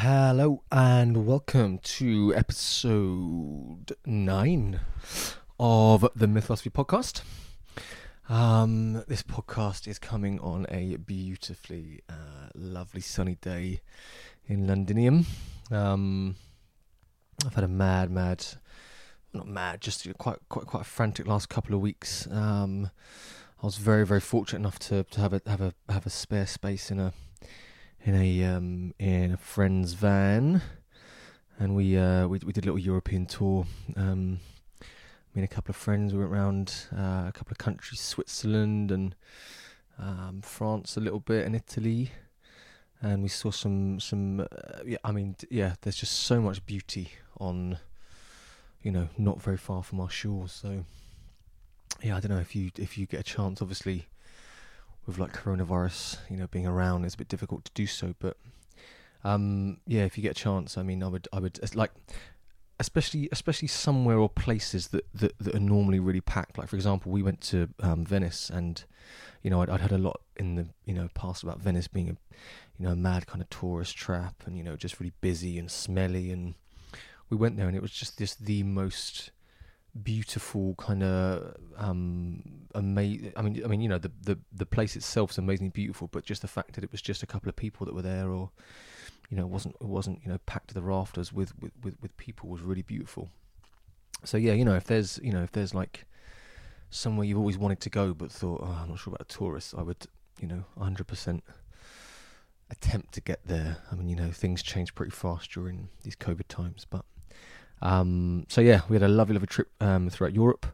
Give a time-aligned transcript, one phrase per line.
[0.00, 4.80] Hello and welcome to episode nine
[5.58, 7.22] of the Mythosophy podcast.
[8.28, 13.80] Um, this podcast is coming on a beautifully uh, lovely sunny day
[14.46, 15.24] in Londinium.
[15.70, 16.36] Um,
[17.46, 18.44] I've had a mad, mad,
[19.32, 22.28] not mad, just quite, quite, quite a frantic last couple of weeks.
[22.30, 22.90] Um,
[23.62, 26.46] I was very, very fortunate enough to, to have a have a have a spare
[26.46, 27.14] space in a
[28.06, 30.62] in a um, in a friend's van,
[31.58, 33.66] and we uh, we we did a little European tour.
[33.96, 34.38] Um,
[35.34, 38.90] me and a couple of friends we went around uh, a couple of countries, Switzerland
[38.90, 39.14] and
[39.98, 42.12] um, France a little bit, and Italy,
[43.02, 44.40] and we saw some some.
[44.40, 44.46] Uh,
[44.86, 47.10] yeah, I mean, yeah, there's just so much beauty
[47.40, 47.78] on,
[48.82, 50.52] you know, not very far from our shores.
[50.52, 50.84] So,
[52.04, 54.06] yeah, I don't know if you if you get a chance, obviously
[55.06, 58.14] with like coronavirus, you know, being around, it's a bit difficult to do so.
[58.18, 58.36] But
[59.24, 61.92] um, yeah, if you get a chance, I mean, I would, I would like,
[62.80, 66.58] especially, especially somewhere or places that, that, that are normally really packed.
[66.58, 68.82] Like for example, we went to um, Venice, and
[69.42, 72.08] you know, I'd, I'd heard a lot in the you know past about Venice being
[72.10, 72.16] a
[72.78, 75.70] you know a mad kind of tourist trap, and you know just really busy and
[75.70, 76.30] smelly.
[76.30, 76.54] And
[77.30, 79.30] we went there, and it was just just the most
[80.02, 82.42] beautiful kind of um
[82.74, 86.08] amazing i mean i mean you know the, the the place itself is amazingly beautiful
[86.08, 88.28] but just the fact that it was just a couple of people that were there
[88.28, 88.50] or
[89.30, 91.96] you know it wasn't it wasn't you know packed to the rafters with with with,
[92.00, 93.28] with people was really beautiful.
[94.24, 96.06] So yeah you know if there's you know if there's like
[96.90, 99.82] somewhere you've always wanted to go but thought oh, i'm not sure about tourists i
[99.82, 100.06] would
[100.40, 101.40] you know 100%
[102.70, 103.78] attempt to get there.
[103.90, 107.04] I mean you know things change pretty fast during these covid times but
[107.82, 110.66] um, so yeah, we had a lovely, lovely trip um, throughout Europe.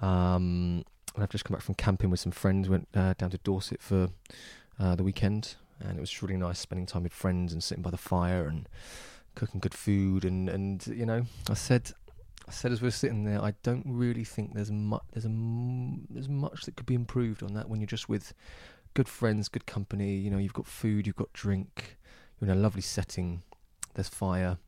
[0.00, 0.84] Um,
[1.14, 2.68] and I've just come back from camping with some friends.
[2.68, 4.08] Went uh, down to Dorset for
[4.78, 7.90] uh, the weekend, and it was really nice spending time with friends and sitting by
[7.90, 8.68] the fire and
[9.34, 10.24] cooking good food.
[10.24, 11.92] And, and you know, I said,
[12.48, 15.32] I said as we were sitting there, I don't really think there's much there's a
[16.10, 18.32] there's much that could be improved on that when you're just with
[18.94, 20.16] good friends, good company.
[20.16, 21.98] You know, you've got food, you've got drink,
[22.40, 23.42] you're in a lovely setting.
[23.94, 24.58] There's fire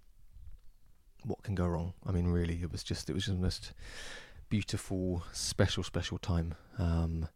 [1.25, 1.95] what can go wrong?
[2.07, 3.73] I mean, really, it was just it was just the most
[4.49, 6.55] beautiful, special, special time.
[6.79, 7.29] Um,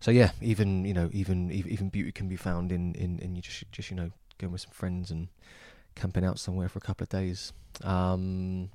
[0.00, 3.42] so yeah, even you know, even even beauty can be found in in, in you
[3.42, 5.28] just just you know going with some friends and
[5.94, 7.52] camping out somewhere for a couple of days.
[7.82, 8.70] Um,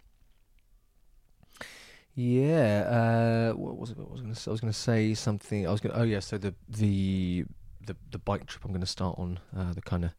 [2.15, 3.97] yeah, uh, what was it?
[3.97, 4.49] What was I say?
[4.49, 5.67] I was going to say something.
[5.67, 5.95] I was going.
[5.95, 7.45] Oh yeah, so the the
[7.85, 10.11] the the bike trip I'm going to start on uh, the kind of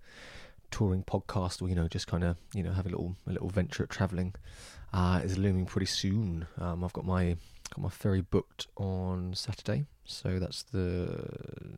[0.75, 3.49] touring podcast or you know just kind of you know have a little a little
[3.49, 4.35] venture at traveling
[4.93, 6.49] uh, is looming pretty soon.
[6.59, 7.37] Um, I've got my
[7.71, 11.29] got my ferry booked on Saturday, so that's the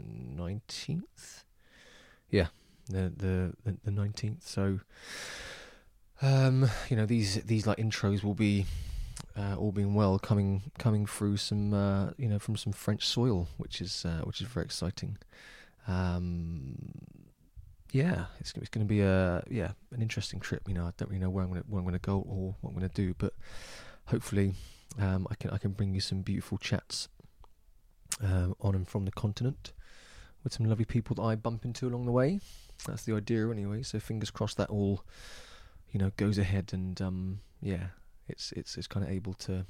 [0.08, 1.44] nineteenth.
[2.30, 2.46] Yeah,
[2.88, 4.46] the the the nineteenth.
[4.48, 4.80] So
[6.22, 8.64] um, you know these these like intros will be
[9.36, 13.48] uh, all being well coming coming through some uh, you know from some French soil,
[13.58, 15.18] which is uh, which is very exciting.
[15.86, 16.76] Um,
[17.92, 20.62] yeah, it's, it's going to be a yeah an interesting trip.
[20.66, 22.18] You know, I don't really know where I'm going to where I'm going to go
[22.18, 23.34] or what I'm going to do, but
[24.06, 24.54] hopefully
[24.98, 27.08] um, I can I can bring you some beautiful chats
[28.22, 29.72] um, on and from the continent
[30.42, 32.40] with some lovely people that I bump into along the way.
[32.86, 33.82] That's the idea anyway.
[33.82, 35.04] So fingers crossed that all
[35.90, 37.88] you know goes ahead and um, yeah,
[38.28, 39.66] it's it's it's kind of able to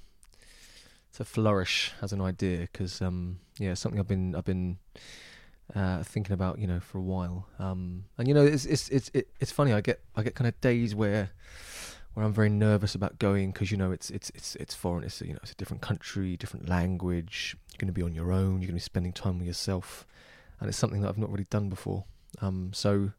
[1.15, 4.79] to flourish as an idea because um, yeah, something I've been I've been
[5.75, 7.49] uh, thinking about you know for a while.
[7.59, 9.73] Um, and you know it's it's it's it's funny.
[9.73, 11.31] I get I get kind of days where
[12.15, 15.05] where I'm very nervous about going because you know it's it's it's it's foreign.
[15.05, 17.57] It's you know it's a different country, different language.
[17.73, 18.63] You're going to be on your own.
[18.63, 20.07] You're going to be spending time with yourself,
[20.61, 22.05] and it's something that I've not really done before.
[22.41, 23.13] Um, so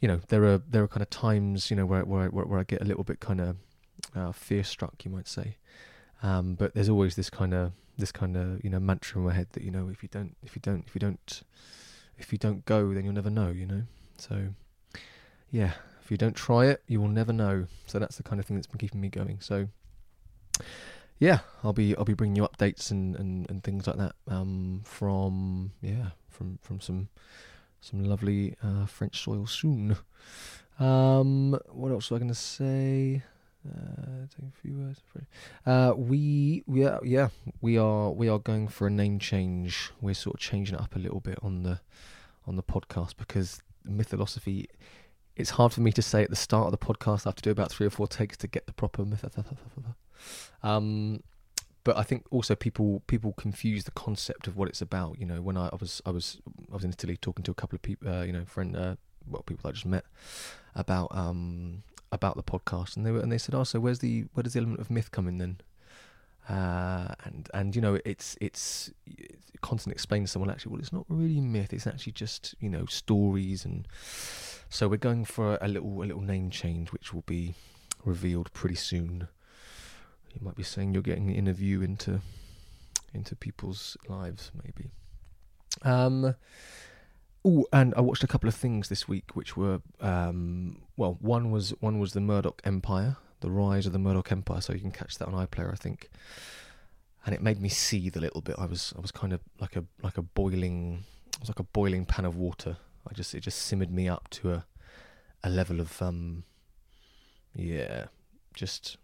[0.00, 2.58] you know there are there are kind of times you know where where where, where
[2.58, 3.56] I get a little bit kind of
[4.14, 5.56] uh, fear struck, you might say.
[6.22, 9.32] Um, but there's always this kind of this kind of you know mantra in my
[9.32, 11.42] head that you know if you don't if you don't if you don't
[12.18, 13.82] if you don't go then you'll never know you know?
[14.18, 14.48] So
[15.50, 17.66] yeah if you don't try it you will never know.
[17.86, 19.38] So that's the kind of thing that's been keeping me going.
[19.40, 19.68] So
[21.18, 24.82] yeah i'll be i'll be bringing you updates and and, and things like that um
[24.84, 27.08] from yeah from from some
[27.80, 29.96] some lovely uh, french soil soon.
[30.78, 33.22] Um what else was i going to say
[33.68, 35.00] uh, take a few words.
[35.64, 37.28] Uh, we we are yeah
[37.60, 39.90] we are we are going for a name change.
[40.00, 41.80] We're sort of changing it up a little bit on the
[42.46, 44.68] on the podcast because mythosophy.
[45.36, 47.26] It's hard for me to say at the start of the podcast.
[47.26, 49.24] I have to do about three or four takes to get the proper myth.
[50.62, 51.22] Um,
[51.84, 55.20] but I think also people people confuse the concept of what it's about.
[55.20, 56.40] You know, when I, I was I was
[56.72, 58.96] I was in Italy talking to a couple of people, uh, you know, friend uh,
[59.28, 60.04] well people I just met
[60.74, 61.82] about um
[62.12, 64.52] about the podcast, and they were and they said, "Oh, so where's the where does
[64.52, 65.58] the element of myth come in then?"
[66.48, 70.92] Uh, and and you know it's it's, it's constantly explain to someone actually well it's
[70.92, 73.88] not really myth it's actually just you know stories and
[74.68, 77.54] so we're going for a little a little name change which will be
[78.04, 79.26] revealed pretty soon
[80.32, 82.20] you might be saying you're getting an interview into
[83.12, 84.88] into people's lives maybe
[85.82, 86.32] um
[87.46, 91.52] Oh, and I watched a couple of things this week, which were um, well, one
[91.52, 94.60] was one was the Murdoch Empire, the rise of the Murdoch Empire.
[94.60, 96.10] So you can catch that on iPlayer, I think.
[97.24, 98.56] And it made me seethe a little bit.
[98.58, 101.04] I was I was kind of like a like a boiling,
[101.34, 102.78] it was like a boiling pan of water.
[103.08, 104.66] I just it just simmered me up to a
[105.44, 106.42] a level of um,
[107.54, 108.06] yeah,
[108.54, 108.96] just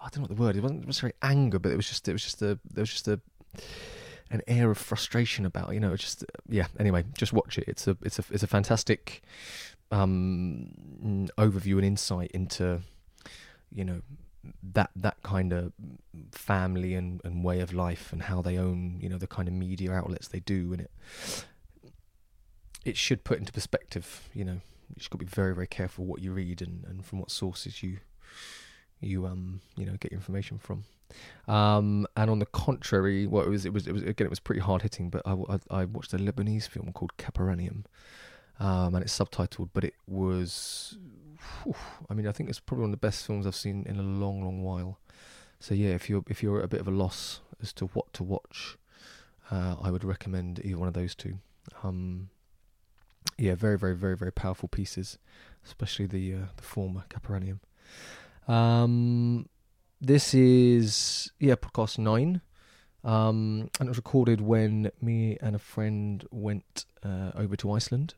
[0.00, 0.56] I don't know what the word.
[0.56, 3.06] It wasn't necessarily anger, but it was just it was just a there was just
[3.06, 3.20] a
[4.34, 7.64] an air of frustration about you know just yeah anyway just watch it.
[7.68, 9.22] It's a it's a it's a fantastic
[9.92, 12.80] um overview and insight into
[13.72, 14.02] you know
[14.74, 15.72] that that kind of
[16.32, 19.54] family and, and way of life and how they own you know the kind of
[19.54, 20.72] media outlets they do.
[20.72, 20.90] And it
[22.84, 24.60] it should put into perspective you know
[24.96, 27.98] you to be very very careful what you read and, and from what sources you
[29.00, 30.84] you um you know get your information from
[31.46, 34.40] um, and on the contrary, well, it was, it was, it was again, it was
[34.40, 35.10] pretty hard hitting.
[35.10, 37.84] But I, I, I, watched a Lebanese film called Capernaum,
[38.58, 40.96] um, and it's subtitled, but it was,
[41.62, 41.74] whew,
[42.08, 44.02] I mean, I think it's probably one of the best films I've seen in a
[44.02, 44.98] long, long while.
[45.60, 48.12] So yeah, if you're if you're at a bit of a loss as to what
[48.14, 48.76] to watch,
[49.50, 51.38] uh, I would recommend either one of those two.
[51.82, 52.28] Um,
[53.38, 55.18] yeah, very, very, very, very powerful pieces,
[55.64, 57.60] especially the uh, the former Capernaum.
[58.46, 59.48] Um,
[60.04, 62.42] this is yeah podcast nine,
[63.02, 68.14] um, and it was recorded when me and a friend went uh, over to Iceland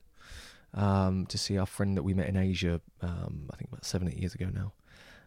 [0.74, 2.80] um, to see our friend that we met in Asia.
[3.00, 4.72] Um, I think about seven eight years ago now.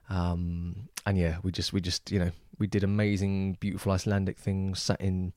[0.09, 4.81] Um, and yeah, we just we just you know we did amazing, beautiful Icelandic things.
[4.81, 5.33] Sat in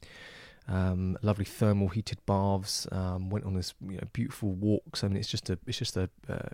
[0.66, 2.88] um, lovely thermal heated baths.
[2.90, 5.04] Um, went on this you know, beautiful walks.
[5.04, 6.48] I mean, it's just a it's just a uh,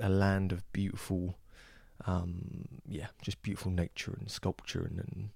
[0.00, 1.36] a land of beautiful
[2.06, 5.30] um, yeah, just beautiful nature and sculpture and, and,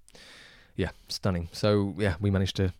[0.75, 1.49] yeah, stunning.
[1.51, 2.73] So yeah, we managed to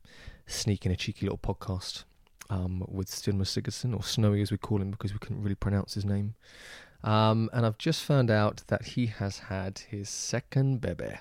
[0.48, 2.04] sneak in a cheeky little podcast
[2.50, 5.94] um, with Styrmir Sigurdsson, or Snowy as we call him because we couldn't really pronounce
[5.94, 6.36] his name.
[7.04, 11.16] Um, and I've just found out that he has had his second baby.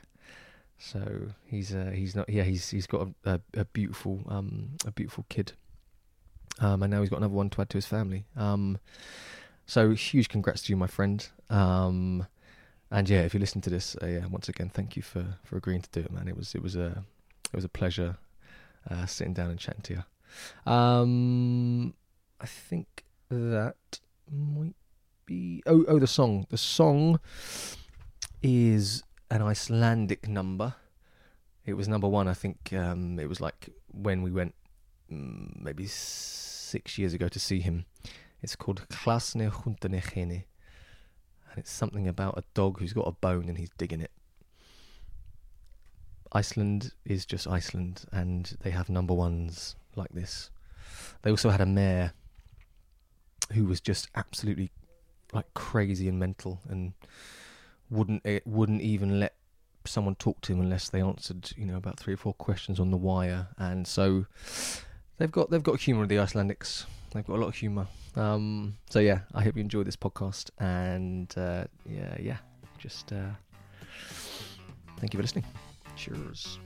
[0.78, 4.90] So he's uh, he's not yeah he's he's got a, a, a beautiful um, a
[4.90, 5.52] beautiful kid,
[6.58, 8.24] um, and now he's got another one to add to his family.
[8.36, 8.78] Um,
[9.64, 11.28] so huge congrats to you, my friend.
[12.92, 15.56] And yeah, if you listen to this, uh, yeah, once again, thank you for, for
[15.56, 16.28] agreeing to do it, man.
[16.28, 17.02] It was it was a
[17.50, 18.18] it was a pleasure
[18.90, 20.70] uh, sitting down and chatting to you.
[20.70, 21.94] Um,
[22.38, 24.00] I think that
[24.30, 24.76] might
[25.24, 27.18] be oh oh the song the song
[28.42, 30.74] is an Icelandic number.
[31.64, 32.74] It was number one, I think.
[32.74, 34.54] Um, it was like when we went
[35.10, 37.86] mm, maybe six years ago to see him.
[38.42, 40.44] It's called Klasne Hundanechene
[41.52, 44.10] and it's something about a dog who's got a bone and he's digging it.
[46.32, 50.50] Iceland is just Iceland, and they have number ones like this.
[51.20, 52.14] They also had a mayor
[53.52, 54.70] who was just absolutely
[55.34, 56.94] like crazy and mental, and
[57.90, 59.34] wouldn't it wouldn't even let
[59.84, 62.90] someone talk to him unless they answered, you know, about three or four questions on
[62.90, 63.48] the wire.
[63.58, 64.24] And so
[65.22, 66.06] they've got they've got humour.
[66.06, 67.86] The Icelandics, they've got a lot of humour.
[68.16, 72.38] Um, so yeah, I hope you enjoyed this podcast, and uh, yeah, yeah,
[72.78, 73.30] just uh,
[74.98, 75.44] thank you for listening.
[75.94, 76.58] Cheers.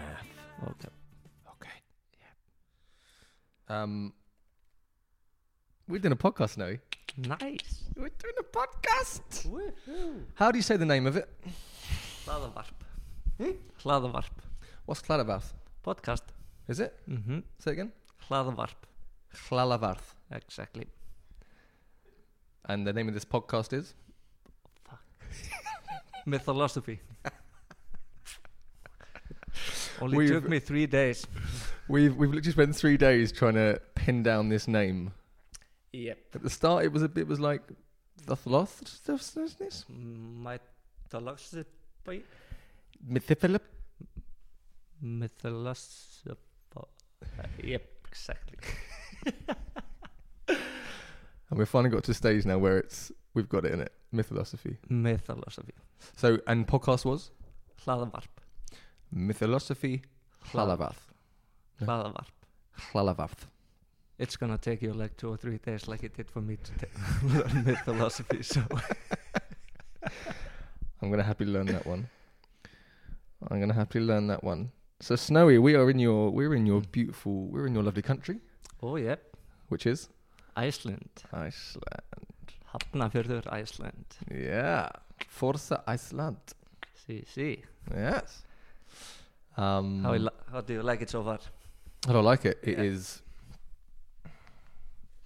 [0.00, 0.26] math.
[1.52, 1.78] Okay.
[3.68, 3.82] Yeah.
[3.82, 4.12] Um,
[5.88, 6.72] we're doing a podcast now.
[7.16, 7.84] Nice.
[7.96, 9.46] We're doing a podcast.
[10.34, 11.28] How do you say the name of it?
[12.26, 12.78] Hlaðavarp.
[13.38, 13.50] Hmm?
[14.86, 15.52] What's Cladavarth?
[15.84, 16.22] Podcast.
[16.68, 16.94] Is it?
[17.08, 17.40] Mm-hmm.
[17.58, 17.92] Say it again.
[18.28, 18.74] Hlaðavarp.
[19.48, 20.14] Hlalavarth.
[20.32, 20.86] Exactly.
[22.66, 23.94] And the name of this podcast is?
[26.26, 27.00] Mythology.
[30.00, 31.26] Only We've- took me three days.
[31.88, 35.12] We've we've literally spent three days trying to pin down this name.
[35.92, 36.18] Yep.
[36.36, 37.62] At the start, it was a bit was like
[38.26, 41.64] the lost this Mythology.
[43.08, 43.60] Mythiphilip.
[45.00, 46.36] Mythology.
[47.62, 48.58] Yep, exactly.
[51.50, 53.92] And we've finally got to a stage now where it's we've got it in it.
[54.12, 54.76] Mythosophy.
[54.88, 55.74] Mythology.
[56.16, 57.32] So and podcast was
[57.84, 58.22] Hlaðavarp.
[59.12, 60.02] Mythosophy
[60.52, 61.12] Hlalavarth.
[61.80, 61.86] Yeah.
[61.86, 62.32] Hlaðavarp.
[62.92, 63.46] Hlalavarth.
[64.18, 66.72] It's gonna take you like two or three days, like it did for me to
[66.72, 66.86] ta-
[67.22, 68.42] learn mythology.
[68.42, 68.62] So
[71.02, 72.08] I'm gonna happily learn that one.
[73.50, 74.72] I'm gonna happily learn that one.
[75.00, 76.92] So Snowy, we are in your we're in your mm.
[76.92, 78.40] beautiful we're in your lovely country,
[78.82, 79.16] oh yeah,
[79.68, 80.10] which is
[80.56, 82.02] Iceland, Iceland.
[82.72, 84.04] Hafnarfjörður, Iceland.
[84.30, 84.90] Yeah.
[85.28, 86.54] Forza Iceland.
[87.06, 87.64] See, see.
[87.90, 88.44] Yes.
[89.56, 91.38] Um How, li- how do you like it so far?
[92.08, 92.58] I don't like it.
[92.62, 93.22] It is.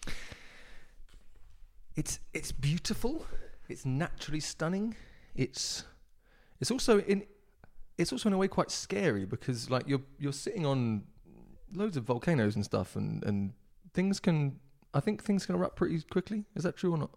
[0.09, 0.15] Yeah.
[1.97, 3.25] It's it's beautiful.
[3.69, 4.97] It's naturally stunning.
[5.35, 5.85] It's
[6.61, 7.25] it's also in
[7.97, 11.05] it's also in a way quite scary because like you're you're sitting on
[11.73, 13.53] loads of volcanoes and stuff and and
[13.93, 14.59] things can
[14.93, 16.45] I think things can erupt pretty quickly.
[16.57, 17.11] Is that true or not?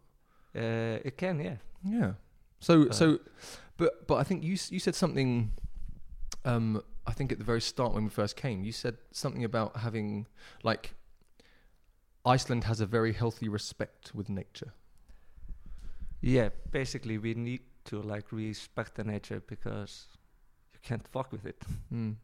[0.55, 1.57] Uh, it can, yeah.
[1.83, 2.13] Yeah.
[2.59, 3.19] So Uh, so,
[3.77, 5.51] but but I think you you said something.
[6.45, 9.77] Um, I think at the very start when we first came, you said something about
[9.77, 10.27] having
[10.61, 10.93] like
[12.25, 14.73] Iceland has a very healthy respect with nature.
[16.21, 20.07] Yeah, basically we need to like respect the nature because
[20.73, 21.63] you can't fuck with it.
[21.93, 22.15] Mm.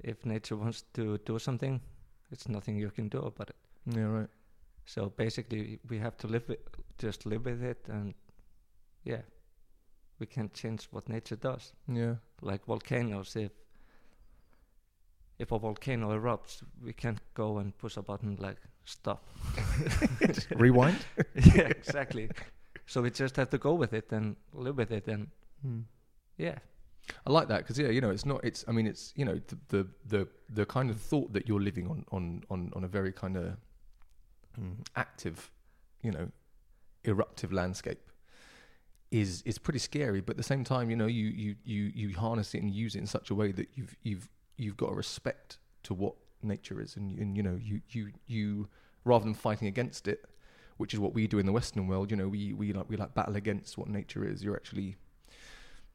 [0.00, 1.80] If nature wants to do something,
[2.32, 3.56] it's nothing you can do about it.
[3.86, 4.02] Yeah.
[4.02, 4.28] Right.
[4.84, 6.58] So basically we have to live with,
[6.98, 8.14] just live with it and
[9.04, 9.22] yeah,
[10.18, 11.72] we can't change what nature does.
[11.86, 12.16] Yeah.
[12.42, 13.52] like volcanoes if
[15.38, 19.24] if a volcano erupts we can't go and push a button like stop
[20.56, 20.98] Rewind.
[21.34, 22.30] yeah exactly
[22.86, 25.28] so we just have to go with it and live with it and
[25.62, 25.80] Hmm.
[26.36, 26.58] yeah
[27.24, 28.44] I like that because yeah, you know, it's not.
[28.44, 28.64] It's.
[28.66, 31.86] I mean, it's you know the the the, the kind of thought that you're living
[31.86, 33.56] on on on, on a very kind of
[34.60, 35.52] mm, active,
[36.02, 36.28] you know,
[37.04, 38.10] eruptive landscape
[39.12, 40.20] is is pretty scary.
[40.20, 42.96] But at the same time, you know, you you you you harness it and use
[42.96, 46.80] it in such a way that you've you've you've got a respect to what nature
[46.80, 48.68] is, and and you know you you you
[49.04, 50.24] rather than fighting against it,
[50.76, 52.10] which is what we do in the Western world.
[52.10, 54.42] You know, we we like we like battle against what nature is.
[54.42, 54.96] You're actually,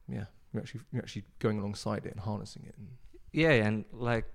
[0.08, 2.76] yeah, you're actually you're actually going alongside it and harnessing it.
[2.78, 2.88] And,
[3.32, 4.26] yeah and like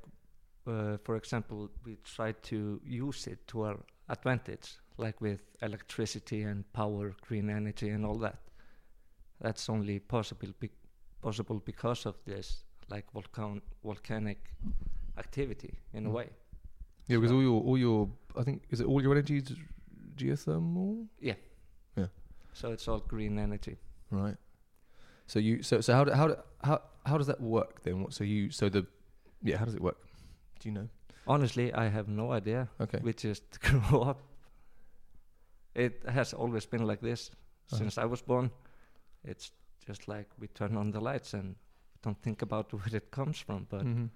[0.67, 3.77] uh, for example we try to use it to our
[4.09, 8.39] advantage like with electricity and power green energy and all that
[9.41, 10.71] that's only possible be-
[11.21, 14.39] possible because of this like volcan volcanic
[15.19, 16.13] activity in a Mm.
[16.13, 16.29] way
[17.09, 19.53] yeah, because So- all your all your I think is it all your energy is
[20.17, 21.35] geothermal, Yeah.
[21.97, 22.09] Yeah.
[22.53, 23.77] so it's all green energy
[24.11, 24.37] right?
[25.27, 28.03] So you so so how do, how do, how how does that work then?
[28.03, 28.87] What so you so the
[29.43, 29.99] yeah how does it work?
[30.61, 30.89] Do you know?
[31.29, 33.01] honestly i have no idea Okay.
[33.03, 34.19] we just grew up
[35.75, 37.79] it has always been like this Uh-huh.
[37.79, 38.51] since i was born
[39.25, 39.51] it's
[39.87, 41.57] just like we turn on the lights and
[42.07, 44.09] don't think about where it comes from but Mhm.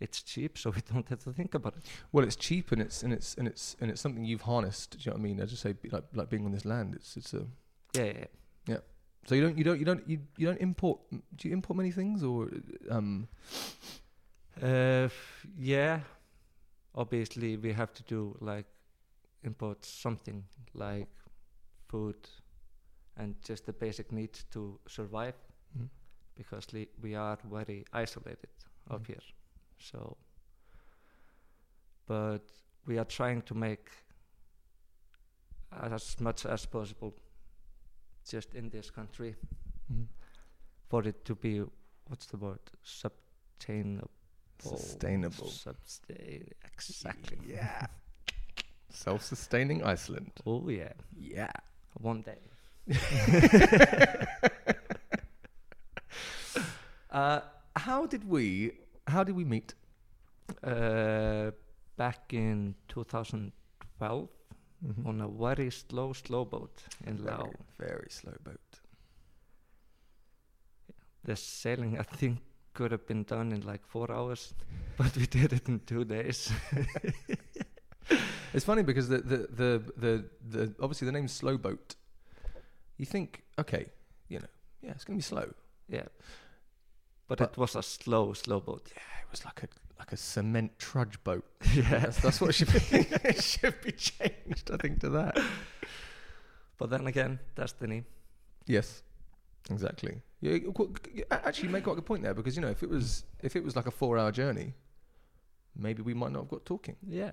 [0.00, 3.02] it's cheap so we don't have to think about it Well, it's cheap and it's
[3.04, 4.90] and it's and it's and it's something you've harnessed.
[4.90, 5.40] Do you know what I mean?
[5.42, 6.94] I just say like like being on this land.
[6.98, 7.42] It's it's a
[7.98, 8.26] yeah yeah,
[8.72, 8.80] yeah.
[9.26, 10.98] so you don't you don't you don't you, you don't import.
[11.36, 12.50] Do you import many things or
[12.96, 13.28] um
[14.62, 15.08] Uh,
[15.56, 16.00] yeah
[16.94, 18.66] obviously we have to do like
[19.42, 21.08] import something like
[21.88, 22.28] food
[23.16, 25.34] and just the basic needs to survive
[25.76, 25.88] Mhm.
[26.36, 28.50] Because li- we are very isolated
[28.90, 29.06] up Mhm.
[29.06, 29.22] here
[29.78, 30.16] so
[32.06, 32.42] but
[32.86, 33.90] we are trying to make
[35.72, 37.14] as much as possible
[38.30, 39.34] just in this country
[39.92, 40.06] mhm.
[40.88, 41.62] for it to be
[42.08, 44.10] what's the word subtainable
[44.62, 45.46] sustainable?
[45.46, 47.38] Substa- exactly.
[47.46, 47.86] Yeah.
[48.90, 50.32] Self-sustaining Iceland.
[50.44, 50.92] Oh yeah.
[51.16, 51.50] Yeah.
[51.94, 52.40] One day.
[57.10, 57.40] Uh,
[57.76, 58.72] how did we?
[59.06, 59.74] How did we meet?
[60.62, 61.50] Uh,
[61.96, 64.28] back in 2012
[64.84, 65.06] Mhm.
[65.06, 67.52] on a very slow, slow boat in very, Lao.
[67.78, 68.80] very slow boat.
[71.24, 72.38] The sailing, I think,
[72.72, 74.54] could have been done in like four hours,
[74.96, 76.50] but we did it in two days.
[78.52, 81.94] It's funny because the the the the, the obviously the name slow boat.
[82.96, 83.86] You think, okay,
[84.28, 84.48] you know,
[84.82, 85.52] yeah, it's gonna be slow.
[85.88, 86.08] yeah.
[87.30, 88.90] But, But- it was a slow, slow boat.
[88.92, 89.68] Yeah, it was like a
[90.00, 91.44] like a cement trudge boat.
[91.74, 91.98] yeah.
[92.00, 94.70] That's, that's what should be should be changed.
[94.72, 95.38] I think to that.
[96.78, 98.04] But then again, destiny.
[98.66, 99.02] Yes,
[99.70, 100.22] exactly.
[100.40, 102.68] Yeah, you- qu- you actually, you make quite a good point there because you know
[102.70, 104.74] if it was if it was like a four-hour journey,
[105.76, 106.96] maybe we might not have got talking.
[107.06, 107.32] Yeah.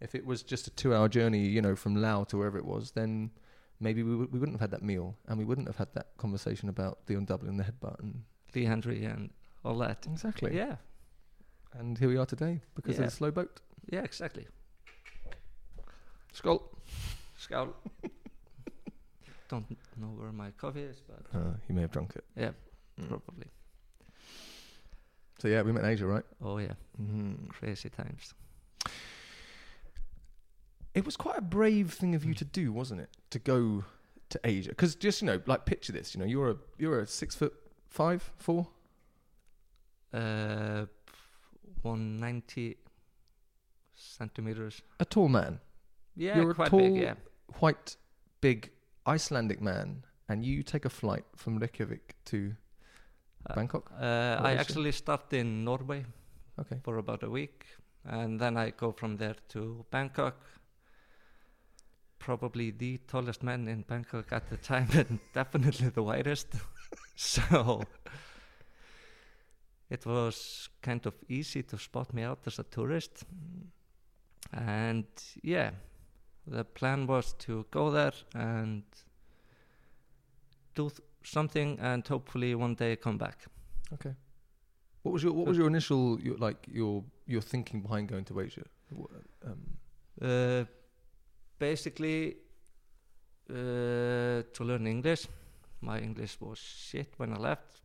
[0.00, 2.92] If it was just a two-hour journey, you know, from Lao to wherever it was,
[2.92, 3.30] then
[3.80, 6.08] maybe we, w- we wouldn't have had that meal and we wouldn't have had that
[6.16, 8.22] conversation about the undoubling the headbutt, and
[8.54, 9.30] Lee Henry and
[9.64, 10.06] all that.
[10.10, 10.56] exactly.
[10.56, 10.76] Yeah.
[11.74, 13.04] And here we are today because Yeah.
[13.04, 13.60] of the slow boat.
[13.90, 14.46] Yeah, exactly.
[16.32, 16.62] Skull.
[17.38, 17.72] Skål.
[19.48, 22.24] Don't know where my coffee is, but Uh, he may have drunk it.
[22.36, 22.52] yeah,
[22.98, 23.08] Mm.
[23.08, 23.46] probably.
[25.38, 26.24] So yeah, we met in Asia, right?
[26.40, 27.48] Oh yeah, Mm.
[27.48, 28.34] crazy times.
[30.94, 33.10] It was quite a brave thing of you to do, wasn't it?
[33.30, 33.84] To go
[34.30, 36.14] to Asia, because just you know, like picture this.
[36.14, 37.54] You know, you're a you're a six foot
[37.88, 38.68] five, four.
[40.12, 40.86] Uh,
[41.82, 42.76] 190
[43.94, 44.82] centimeters.
[45.00, 45.60] a tall man,
[46.16, 46.96] Yeah, You're a quite tall- big.
[46.96, 47.14] Yeah.
[47.60, 47.96] white,
[48.40, 48.70] big
[49.06, 52.56] Icelandic man, and you take a flight from Reykjavik to
[53.46, 53.90] Uh, Bangkok.
[53.92, 54.04] Uh,
[54.38, 54.60] I Malaysia?
[54.60, 56.04] actually stopped in Norway
[56.58, 56.80] Okay.
[56.82, 57.66] for about a week,
[58.04, 60.34] and then I go from there to Bangkok.
[62.28, 66.48] Probably the tallest man in Bangkok at the time, and definitely the widest.
[67.16, 67.84] so
[69.88, 73.24] it was kind of easy to spot me out as a tourist.
[74.52, 75.06] And
[75.42, 75.70] yeah,
[76.46, 78.82] the plan was to go there and
[80.74, 83.46] do th- something, and hopefully one day come back.
[83.94, 84.14] Okay.
[85.02, 88.38] What was your What was your initial your, like your your thinking behind going to
[88.38, 88.64] Asia?
[89.46, 89.78] Um,
[90.20, 90.64] Uh,
[91.58, 92.36] basically,
[93.50, 95.26] uh, to learn English.
[95.80, 97.80] My English was shit when I left,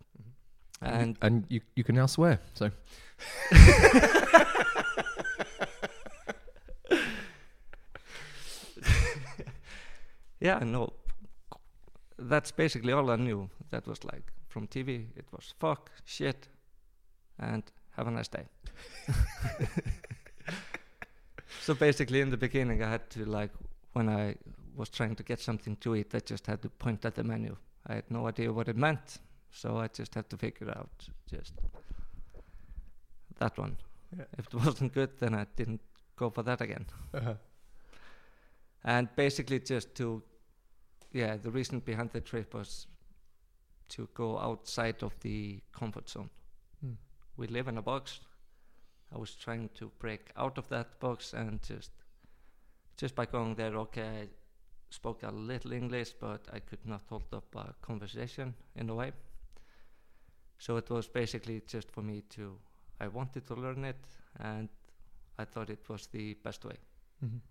[0.82, 2.40] and and you you can now swear.
[2.54, 2.72] So
[10.40, 10.94] yeah, no,
[12.18, 13.50] that's basically all I knew.
[13.70, 15.08] That was like from TV.
[15.16, 16.50] It was fuck, shit,
[17.40, 18.46] and have a nice day.
[21.64, 23.52] so basically, in the beginning, I had to like
[23.94, 24.36] when I
[24.76, 27.56] was trying to get something to eat, I just had to point at the menu.
[27.88, 29.20] I had no idea what it meant,
[29.52, 31.54] so I just had to figure out just
[33.40, 33.78] that one.
[34.18, 34.26] Yeah.
[34.38, 35.82] If it wasn't good, then I didn't
[36.18, 36.86] go for that again.
[38.84, 40.22] And basically, just to,
[41.14, 42.88] yeah, the reason behind the trip was
[43.90, 46.30] to go outside of the comfort zone.
[46.82, 46.94] Hmm.
[47.38, 48.20] We live in a box.
[49.14, 51.92] I was trying to break out of that box and just,
[52.98, 54.28] just by going there, okay, I
[54.90, 59.12] spoke a little English, but I could not hold up a conversation in a way.
[60.58, 62.58] So it was basically just for me to,
[63.00, 63.98] I wanted to learn it,
[64.40, 64.70] and
[65.38, 66.78] I thought it was the best way
[67.24, 67.42] Mhm.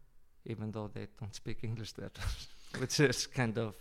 [0.45, 2.11] even though they don't speak English there,
[2.79, 3.75] which is kind of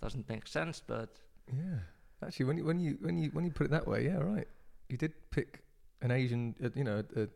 [0.00, 0.82] doesn't make sense.
[0.86, 1.08] But
[1.52, 1.80] Yeah,
[2.22, 4.48] actually, when you when you when you when you put it that way, yeah, right.
[4.88, 5.62] You did pick
[6.02, 7.28] an Asian, uh, you know, a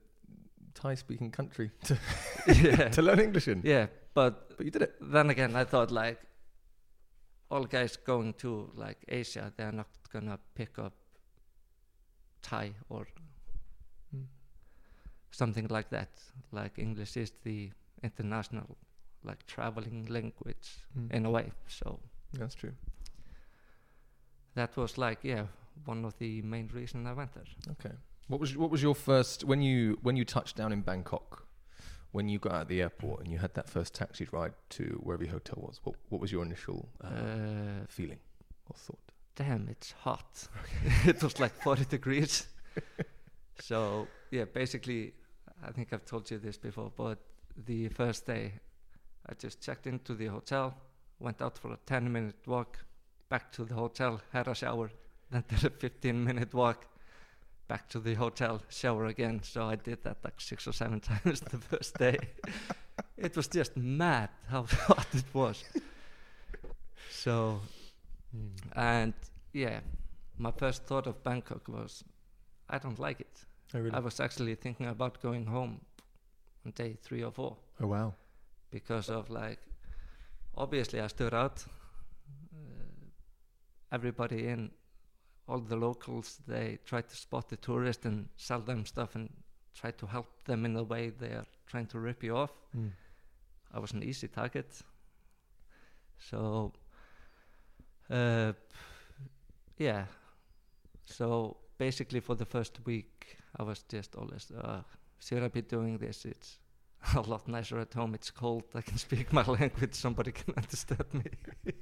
[0.75, 1.97] Thai-speaking country to
[2.47, 3.87] yeah, to learn English in, yeah.
[4.15, 4.95] But but you did it.
[5.01, 6.19] then again, I thought like
[7.51, 10.93] all guys going to like Asia, they're not gonna pick up
[12.43, 13.07] Thai or
[14.15, 14.27] Mm.
[15.31, 16.09] something like that.
[16.53, 17.71] Like English is the
[18.03, 18.77] international
[19.25, 21.13] like traveling language Mm.
[21.13, 21.53] in a way.
[21.69, 21.99] So
[22.39, 22.75] That's true.
[24.55, 25.47] that was like yeah
[25.87, 27.47] one of the main reasons I went there.
[27.71, 27.95] Okay.
[28.29, 31.47] What was what was your first when you when you touched down in Bangkok?
[32.13, 35.01] When you got out of the airport and you had that first taxi ride to
[35.03, 38.19] wherever your hotel was, what what was your initial uh, Uh, feeling
[38.71, 38.99] or thought?
[39.37, 40.49] damn, it's hot.
[41.07, 42.47] it was like 40 degrees.
[43.59, 45.13] so, yeah, basically,
[45.61, 47.19] I think I've told you this before, but
[47.67, 48.53] the first day,
[49.29, 50.73] I just checked into the hotel,
[51.19, 52.79] went out for a 10 minute walk,
[53.29, 54.89] back to the hotel, had a shower,
[55.33, 56.87] then did a 15 minute walk,
[57.69, 59.41] back to the hotel, shower again.
[59.43, 62.19] So I did that like six or seven times the first day.
[63.17, 65.65] it was just mad how hot it was.
[67.11, 67.61] So
[68.75, 69.15] and
[69.53, 69.81] yeah,
[70.39, 72.05] my first thought of Bangkok was,
[72.69, 73.45] I don't like it.
[73.75, 73.93] Oh, really?
[73.97, 75.81] I was actually thinking about going home
[76.67, 78.15] on day three or four Oh wow.
[78.71, 79.59] because of like
[80.57, 81.65] obviously I stood out.
[82.53, 83.07] Uh,
[83.93, 84.71] everybody in
[85.47, 89.29] all the locals they try to spot the tourist and sell them stuff and
[89.75, 92.53] try to help them in the way they are trying to rip you off.
[92.77, 92.91] Mm.
[93.73, 94.81] I was an easy target.
[96.19, 96.73] So,
[98.11, 98.53] uh,
[99.77, 100.05] yeah.
[101.07, 104.83] So basically, for the first week, I was just always, uh,
[105.19, 106.25] should I be doing this?
[106.25, 106.59] It's
[107.17, 108.15] a lot nicer at home.
[108.15, 108.65] It's cold.
[108.75, 109.95] I can speak my language.
[109.95, 111.73] Somebody can understand me.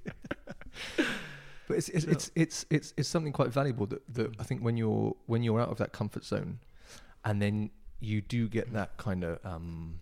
[1.68, 4.76] But it's it's, it's it's it's it's something quite valuable that, that I think when
[4.76, 6.58] you're when you're out of that comfort zone,
[7.24, 7.70] and then
[8.00, 10.00] you do get that kind of um,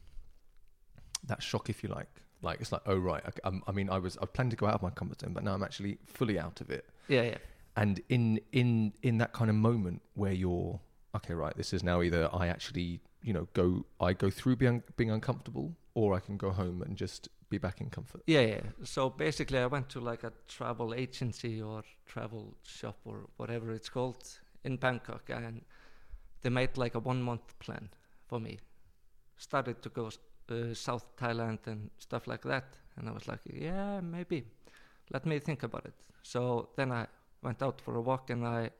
[1.25, 2.09] that shock, if you like.
[2.42, 4.66] Like it's like, oh right, I, um, I mean, I was I planned to go
[4.66, 6.87] out of my comfort zone, but now I'm actually fully out of it.
[7.09, 7.38] Yeah, yeah,
[7.77, 10.81] And in in in that kind of moment where you're
[11.14, 14.83] okay, right, this is now either I actually you know go I go through being
[14.96, 18.22] being uncomfortable, or I can go home and just be back in comfort.
[18.26, 18.61] yeah, yeah.
[18.85, 23.88] So basically, I went to like a travel agency or travel shop or whatever it's
[23.88, 24.29] called
[24.64, 25.62] in Bangkok, and
[26.42, 27.88] they made like a one month plan
[28.26, 28.59] for me.
[29.37, 30.11] Started to go
[30.50, 32.64] uh, South Thailand and stuff like that,
[32.96, 34.44] and I was like, yeah, maybe.
[35.12, 35.94] Let me think about it.
[36.22, 37.07] So then I
[37.42, 38.70] went out for a walk, and I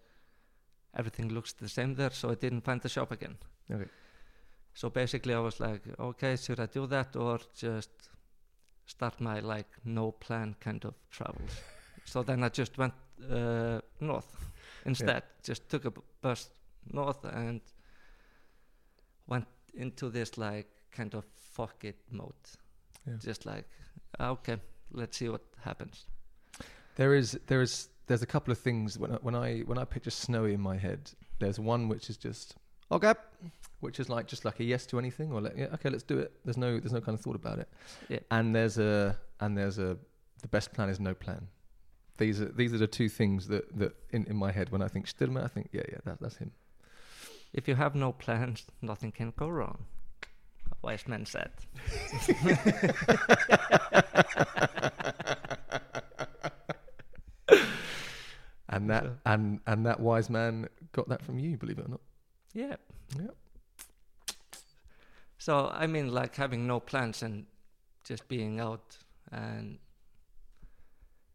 [0.97, 3.37] everything looks the same there, so I didn't find the shop again.
[3.71, 3.91] Okay.
[4.81, 7.91] So basically, I was like, okay, should I do that or just
[8.87, 11.51] start my like no plan kind of travels?
[12.07, 12.95] so then I just went
[13.31, 14.35] uh, north
[14.87, 15.23] instead.
[15.43, 16.49] Just took a bus
[16.91, 17.61] north and
[19.27, 22.33] went into this like kind of fuck it mode.
[23.07, 23.19] Yeah.
[23.23, 23.69] Just like,
[24.19, 24.57] "Ah, okay,
[24.93, 26.07] let's see what happens.
[26.97, 29.85] There is there is there's a couple of things when I, when I when I
[29.85, 31.13] picture snowy in my head.
[31.39, 32.57] There's one which is just
[32.91, 33.15] okay,
[33.81, 36.19] which is like just like a yes to anything or like yeah okay let's do
[36.19, 36.33] it.
[36.45, 37.69] There's no there's no kind of thought about it.
[38.09, 38.19] Yeah.
[38.31, 39.97] And there's a and there's a
[40.43, 41.49] the best plan is no plan.
[42.19, 44.89] These are these are the two things that that in, in my head when I
[44.89, 46.53] think Stillman I think yeah yeah that, that's him.
[47.53, 49.85] If you have no plans, nothing can go wrong.
[50.71, 51.51] A wise man said.
[58.73, 62.01] And that and and that wise man got that from you, believe it or not.
[62.55, 62.77] Yeah.
[63.19, 63.37] Yep.
[65.39, 67.47] So I mean, like having no plans and
[68.05, 68.97] just being out,
[69.33, 69.79] and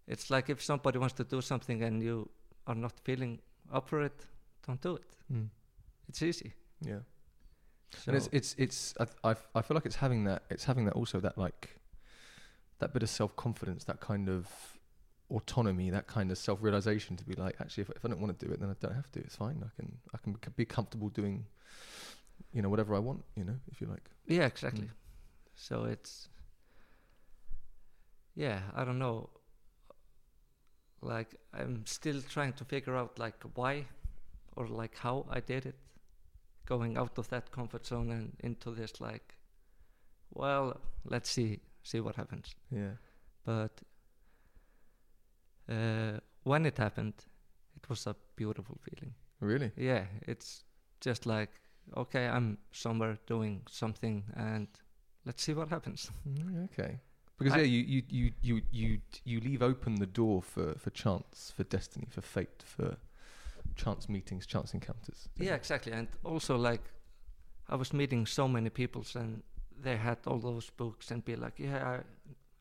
[0.08, 2.30] it's like if somebody wants to do something and you
[2.67, 3.39] are not feeling
[3.73, 4.25] up for it,
[4.65, 5.04] don't do it.
[5.34, 5.49] Mm.
[6.08, 6.54] It's easy.
[6.82, 6.99] Yeah.
[7.97, 10.86] So and it's it's it's I, I I feel like it's having that it's having
[10.86, 11.80] that also that like
[12.80, 14.74] that bit of self confidence that kind of
[15.31, 18.38] autonomy that kind of self realization to be like actually if, if I don't want
[18.38, 20.65] to do it then I don't have to it's fine I can I can be
[20.65, 21.45] comfortable doing
[22.53, 24.85] you know whatever I want you know if you like yeah, exactly.
[24.85, 24.91] Mm.
[25.55, 26.29] So it's
[28.35, 29.29] yeah, I don't know.
[31.01, 33.85] Like I'm still trying to figure out like why
[34.55, 35.75] or like how I did it,
[36.65, 39.35] going out of that comfort zone and into this like,
[40.33, 42.55] well, let's see see what happens.
[42.71, 42.95] yeah
[43.45, 43.81] But
[45.69, 47.13] uh, when it happened,
[47.75, 49.13] it was a beautiful feeling.
[49.39, 50.63] really Yeah, it's
[51.01, 51.49] just like
[51.97, 54.67] okay, I'm somewhere doing something, and
[55.25, 56.12] let's see what happens.
[56.28, 56.99] Mm, okay
[57.38, 60.91] because I- yeah you, you you you you you leave open the door for for
[60.91, 62.97] chance for destiny for fate for
[63.75, 65.91] chance meetings chance encounters Yeah, exactly.
[65.93, 66.82] And also, like,
[67.69, 69.43] I was meeting so many people, and
[69.84, 72.04] they had all those books, and be like, "Yeah, I,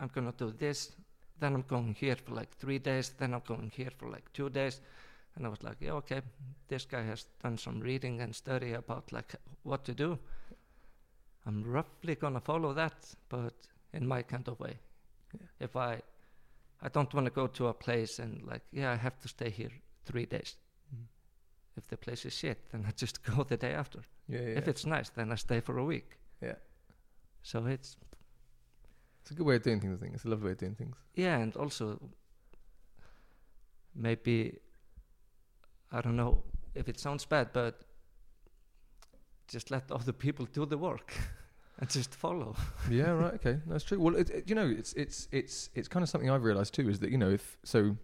[0.00, 0.96] I'm gonna do this.
[1.40, 3.14] Then I'm going here for like three days.
[3.18, 4.80] Then I'm going here for like two days."
[5.36, 6.22] And I was like, "Yeah, okay.
[6.68, 10.18] This guy has done some reading and study about like what to do.
[11.46, 13.54] I'm roughly gonna follow that, but
[13.92, 14.78] in my kind of way.
[15.32, 15.46] Yeah.
[15.60, 16.02] If I,
[16.82, 19.50] I don't want to go to a place and like, yeah, I have to stay
[19.50, 19.70] here
[20.04, 20.56] three days."
[20.94, 21.06] Mm.
[21.76, 24.00] if the place is shit, then I just go the day after.
[24.28, 26.18] yeah yeah If it's nice, then I stay for a week.
[26.40, 26.56] Yeah.
[27.42, 27.96] So it's
[29.24, 30.74] it's a good way of doing things I think it's a lovely way of doing
[30.74, 31.98] things yeah, and also
[33.94, 34.58] maybe
[35.92, 36.42] I don't know
[36.74, 37.82] if it sounds bad, but
[39.48, 41.12] just let other people do the work
[41.78, 42.56] and just follow.
[42.90, 46.02] yeah right okay that's true well it, it- you know it's it's it's it's kind
[46.02, 47.96] of something i've realized too is that you know if so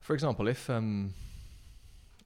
[0.00, 1.12] for example if um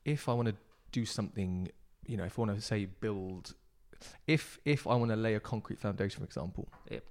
[0.04, 0.54] if i want to
[0.92, 1.68] do something
[2.06, 3.54] you know if i want to say build
[4.26, 7.02] if if i want to lay a concrete foundation for example Yep.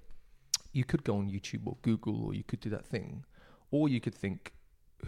[0.74, 3.24] You could go on youtube or google or you could do that thing
[3.70, 4.52] or you could think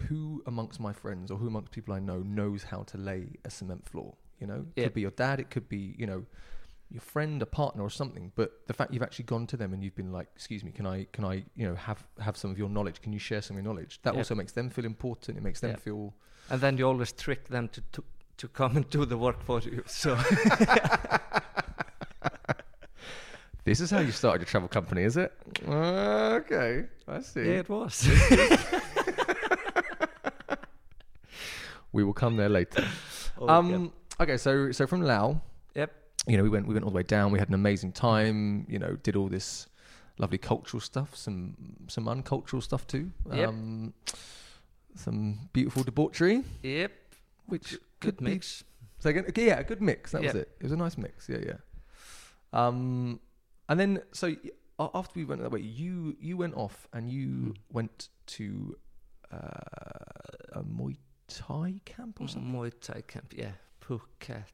[0.07, 3.49] who amongst my friends or who amongst people i know knows how to lay a
[3.49, 6.25] cement floor you know it could be your dad it could be you know
[6.89, 8.31] your friend, a partner, or something.
[8.35, 10.85] But the fact you've actually gone to them and you've been like, "Excuse me, can
[10.85, 13.01] I, can I, you know, have have some of your knowledge?
[13.01, 14.19] Can you share some of your knowledge?" That Yeah.
[14.19, 15.37] also makes them feel important.
[15.37, 15.75] It makes them Yeah.
[15.75, 16.13] feel.
[16.49, 18.03] And then you always trick them to to,
[18.37, 19.83] to come and do the work for you.
[19.85, 20.15] So
[23.67, 25.33] This is how you started your travel company, is it?
[25.67, 27.41] Okay, I see.
[27.41, 28.07] yeah, it was.
[31.91, 32.85] We will come there later.
[33.39, 35.41] Oh, um, okay, so so from Lao,
[35.75, 35.91] Yep.
[36.27, 37.31] you know, we went we went all the way down.
[37.31, 38.65] We had an amazing time.
[38.69, 39.67] You know, did all this
[40.17, 41.55] lovely cultural stuff, some
[41.87, 43.11] some uncultural stuff too.
[43.33, 43.49] Yep.
[43.49, 43.93] Um,
[44.95, 46.91] some beautiful debauchery, Yep.
[47.47, 48.63] which Good could be mix.
[48.99, 50.11] So again, okay, yeah, a good mix.
[50.11, 50.49] That was it.
[50.59, 51.27] It was a nice mix.
[51.29, 51.57] Yeah, yeah.
[52.53, 53.19] Um,
[53.69, 54.35] and then so
[54.79, 57.55] after we went that way, you you went off and you Mm.
[57.71, 58.77] went to
[59.31, 62.51] uh, a Muay Thai camp or something.
[62.53, 63.33] Muay Thai camp.
[63.35, 63.51] Yeah.
[63.81, 64.45] Phuket.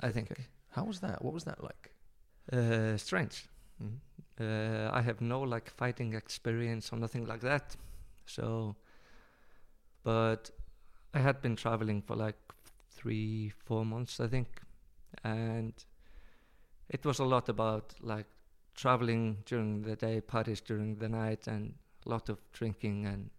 [0.00, 0.30] I think.
[0.32, 0.46] Okay.
[0.70, 1.22] How was that?
[1.22, 1.92] What was that like?
[2.52, 3.48] Uh, strange.
[3.82, 3.98] Mhm.
[4.40, 7.76] Uh, I have no like fighting experience or nothing like that.
[8.26, 8.76] So,
[10.02, 10.50] but
[11.14, 12.38] I had been traveling for like
[12.90, 14.48] three, four months, I think,
[15.22, 15.72] and
[16.88, 18.26] it was a lot about like
[18.74, 21.74] traveling during the day, parties during the night, and
[22.06, 23.30] a lot of drinking and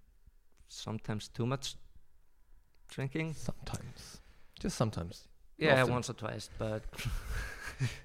[0.67, 1.75] sometimes too much
[2.89, 3.33] drinking.
[3.33, 4.21] Sometimes,
[4.59, 5.27] just sometimes.
[5.57, 5.93] Yeah, Often.
[5.93, 6.83] once or twice, but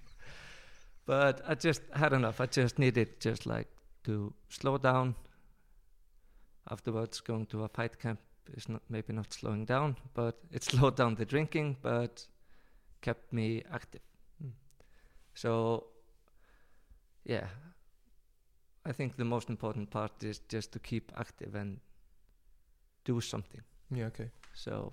[1.06, 2.40] but I just had enough.
[2.40, 3.68] I just needed just like
[4.04, 5.14] to slow down.
[6.70, 8.20] Afterwards, going to a fight camp
[8.56, 12.26] is not maybe not slowing down, but it slowed down the drinking, but
[13.00, 14.02] kept me active.
[14.44, 14.52] Mm.
[15.34, 15.86] So,
[17.30, 17.46] yeah,
[18.88, 21.80] I think the most important part is just to keep active and
[23.04, 23.62] do something.
[23.90, 24.06] Yeah.
[24.06, 24.30] Okay.
[24.54, 24.92] So,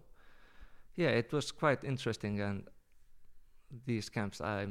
[0.95, 2.41] yeah, it was quite interesting.
[2.41, 2.67] And
[3.86, 4.67] these camps, I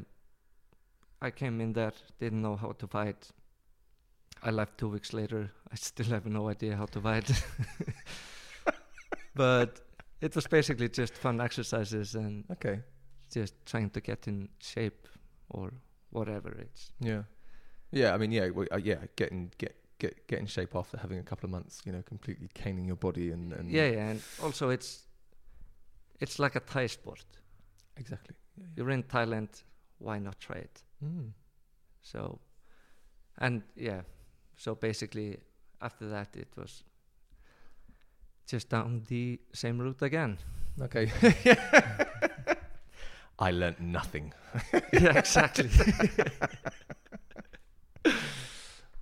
[1.22, 3.32] I came in there, didn't know how to fight.
[4.42, 5.50] I left two weeks later.
[5.72, 7.30] I still have no idea how to fight.
[9.34, 9.80] but
[10.20, 12.80] it was basically just fun exercises and Okay.
[13.34, 15.08] just trying to get in shape
[15.48, 15.72] or
[16.10, 16.92] whatever it's.
[17.00, 17.22] Yeah.
[17.96, 18.14] Yeah.
[18.14, 18.50] I mean, yeah.
[18.50, 19.06] Well, uh, yeah.
[19.16, 21.82] Getting get get get in shape after having a couple of months.
[21.86, 25.06] You know, completely caning your body and, and Yeah, yeah, and also it's
[26.20, 27.24] it's like a Thai sport.
[27.96, 28.34] exactly.
[28.58, 29.62] Yeah, You're in Thailand,
[29.98, 30.82] why not try it?
[31.04, 31.32] Mm.
[32.02, 32.38] So,
[33.38, 34.00] and yeah,
[34.56, 35.38] so basically
[35.80, 36.84] after that it was
[38.50, 40.38] just down the same route again.
[40.80, 41.10] Okay.
[43.38, 44.32] I learnt nothing.
[44.92, 45.68] yeah, exactly.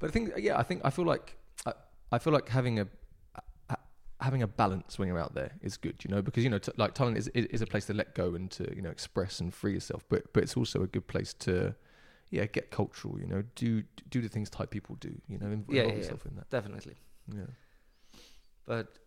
[0.05, 1.73] But I think, uh, yeah, I think I feel like I,
[2.13, 2.87] I feel like having a
[3.71, 3.81] ha-
[4.21, 6.73] having a balance when you're out there is good, you know, because you know, t-
[6.77, 9.41] like Thailand is, is is a place to let go and to you know express
[9.41, 11.75] and free yourself, but but it's also a good place to
[12.29, 15.53] yeah get cultural, you know, do do the things Thai people do, you know, Yeah,
[15.55, 15.97] involve yeah, yeah.
[15.97, 16.51] yourself in that.
[16.51, 16.97] Definitely.
[17.35, 17.47] Yeah,
[18.67, 18.99] But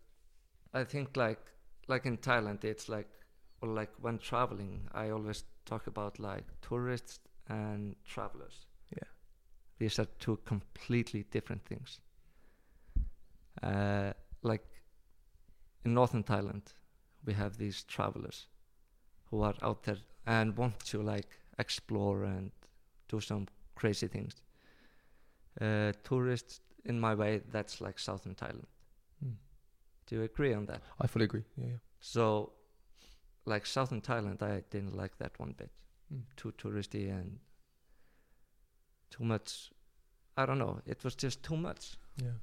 [0.73, 1.39] I think like
[1.87, 3.07] like in Thailand it's like
[3.61, 8.65] or like when traveling I always talk about like tourists and travelers.
[9.77, 11.99] These are two completely different things.
[13.61, 14.13] Uh,
[14.43, 14.65] like
[15.83, 16.61] in northern Thailand
[17.25, 18.47] we have these travelers
[19.29, 22.51] who are out there and want to like explore and
[23.07, 24.41] do some crazy things.
[25.59, 28.67] Uh, tourists in my way that's like southern Thailand.
[29.25, 29.35] Mm.
[30.05, 30.81] Do you agree on that?
[31.01, 31.43] I fully agree.
[31.57, 31.77] Yeah, yeah.
[31.99, 32.53] So,
[33.45, 35.71] like southern Thailand, I didn't like that one bit.
[36.13, 36.21] Mm.
[36.35, 37.39] Too touristy and
[39.09, 39.71] too much.
[40.35, 40.81] I don't know.
[40.85, 41.97] It was just too much.
[42.21, 42.37] Yeah.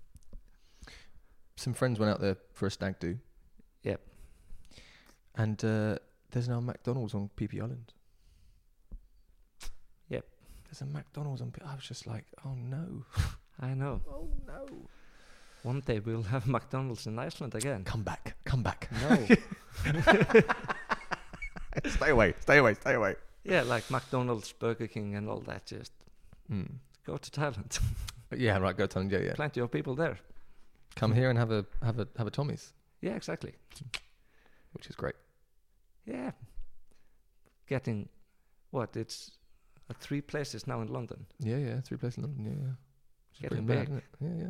[1.57, 3.18] Some friends went out there for a stag do.
[3.85, 4.00] Yep.
[5.37, 5.96] And uh,
[6.31, 7.92] there's now McDonald's on Phi Phi Island.
[10.09, 10.24] Yep.
[10.64, 11.50] There's a McDonald's on.
[11.53, 13.05] P- I was just like, oh no,
[13.61, 14.00] I know.
[14.09, 14.66] oh no.
[15.62, 17.85] One day we'll have McDonald's in Iceland again.
[17.85, 18.90] Come back, come back.
[19.00, 19.27] No.
[21.90, 23.14] stay away, stay away, stay away.
[23.44, 25.64] yeah, like McDonald's, Burger King, and all that.
[25.66, 25.92] Just
[26.51, 26.79] Mm.
[27.07, 27.79] go to Thailand.
[28.37, 28.77] Yeah, right.
[28.77, 29.13] Go to Thailand.
[29.13, 29.35] Yeah, yeah.
[29.35, 30.19] Plenty of people there.
[30.97, 33.53] Come here and have a have a have a Tommi's, Yeah, exactly.
[34.73, 35.15] which is great.
[36.05, 36.33] Yeah.
[37.69, 38.09] Getting
[38.71, 38.97] what?
[38.97, 39.31] It's
[39.89, 41.27] uh, three places now in London.
[41.39, 41.81] Yeah, yeah.
[41.81, 42.45] Three places in London.
[42.45, 42.75] Yeah, yeah.
[43.31, 44.03] Which Getting mad, big.
[44.21, 44.47] Yeah,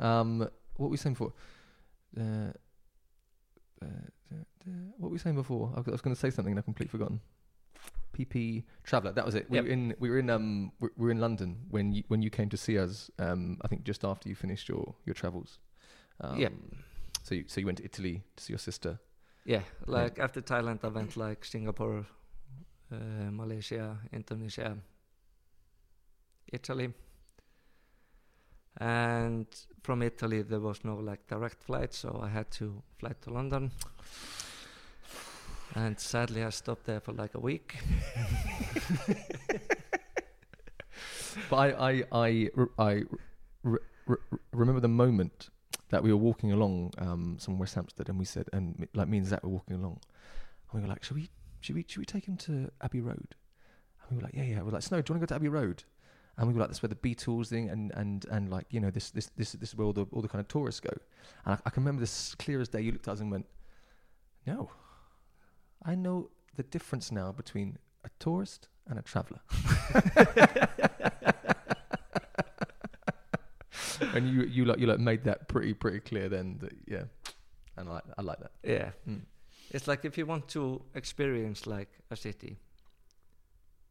[0.00, 0.20] yeah.
[0.20, 0.50] Um, what
[0.86, 1.32] were we saying before?
[2.18, 2.52] Uh,
[3.82, 3.86] uh,
[4.98, 5.72] what were we saying before?
[5.74, 7.20] I was, I was going to say something and I've completely forgotten.
[8.24, 9.12] PP Traveller.
[9.14, 9.48] That was it.
[9.50, 9.64] We Yep.
[9.64, 12.30] were in we were in um we we were in London when you when you
[12.30, 13.10] came to see us.
[13.18, 15.58] Um, I think just after you finished your your travels.
[16.20, 16.52] Um, Yep.
[17.22, 18.98] So you, so you went to Italy to see your sister.
[19.44, 22.06] Yeah, like after Thailand, I went like Singapore,
[22.92, 24.76] uh, Malaysia, Indonesia,
[26.52, 26.92] Italy.
[28.78, 29.46] And
[29.82, 33.70] from Italy, there was no like direct flight, so I had to fly to London.
[35.74, 37.76] And sadly, I stopped there for like a week.
[41.48, 43.02] But I, I, I, I
[43.64, 44.20] r- r-
[44.52, 45.50] remember the moment
[45.90, 49.18] that we were walking along um, some West Hampstead, and we said, and like me
[49.18, 50.00] and Zach were walking along,
[50.72, 51.30] and we were like, should we,
[51.60, 53.34] should we, should we take him to Abbey Road?
[54.02, 54.62] And we were like, yeah, yeah.
[54.62, 55.84] We're like, Snow, do you want to go to Abbey Road?
[56.36, 58.90] And we were like, that's where the Beatles thing, and and and like, you know,
[58.90, 60.90] this this this this is where all the all the kind of tourists go.
[61.44, 62.80] And I, I can remember this clear as day.
[62.80, 63.46] You looked at us and went,
[64.46, 64.70] no,
[65.84, 69.40] I know the difference now between a tourist and a traveller.
[74.14, 77.04] and you you like you like made that pretty pretty clear then that yeah
[77.76, 78.90] and I like I like that Yeah.
[79.08, 79.22] Mm.
[79.70, 82.58] It's like if you want to experience like a city,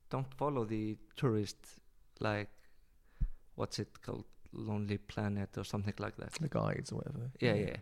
[0.10, 1.58] don't follow the tourist
[2.20, 2.50] like
[3.56, 6.34] what's it called, Lonely Planet or something like that.
[6.34, 7.78] the guides or whatever Yeah, yeah.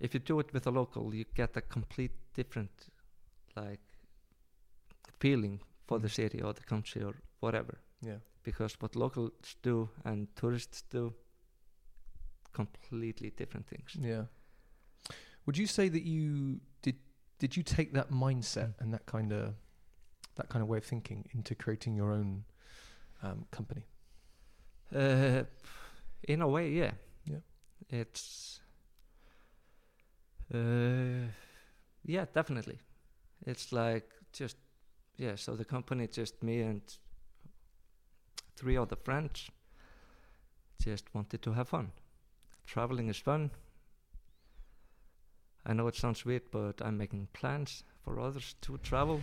[0.00, 2.70] If you do it with a local, you get a complete different
[3.56, 3.80] like
[5.18, 6.14] feeling for the Mm.
[6.14, 7.78] city or the country or whatever.
[8.02, 11.14] yeah Because what locals do and tourists do,
[12.52, 13.96] completely different things.
[14.00, 14.24] yeah
[15.46, 16.96] would you say that you did
[17.38, 19.54] did you take that mindset and that kind of
[20.34, 22.44] that kind of way of thinking into creating your own
[23.22, 23.84] um, company
[24.92, 25.44] Uh,
[26.28, 26.92] in a way, yeah.
[27.24, 27.40] Yeah.
[27.88, 28.60] It's.
[30.52, 31.28] Uh,
[32.04, 32.78] yeah, definitely.
[33.46, 34.56] It's like just
[35.16, 35.36] yeah.
[35.36, 36.82] So the company, just me and
[38.56, 39.50] three other friends,
[40.82, 41.92] just wanted to have fun.
[42.66, 43.50] Traveling is fun.
[45.66, 49.20] I know it sounds weird, but I'm making plans for others to travel.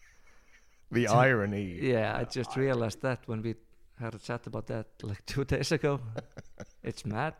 [0.90, 3.56] the irony Yeah, I just realized that when we
[3.98, 6.00] had a chat about that like two days ago.
[6.82, 7.34] it's mad.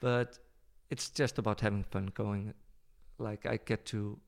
[0.00, 0.38] But
[0.90, 2.54] it's just about having fun going.
[3.18, 4.18] Like, I get to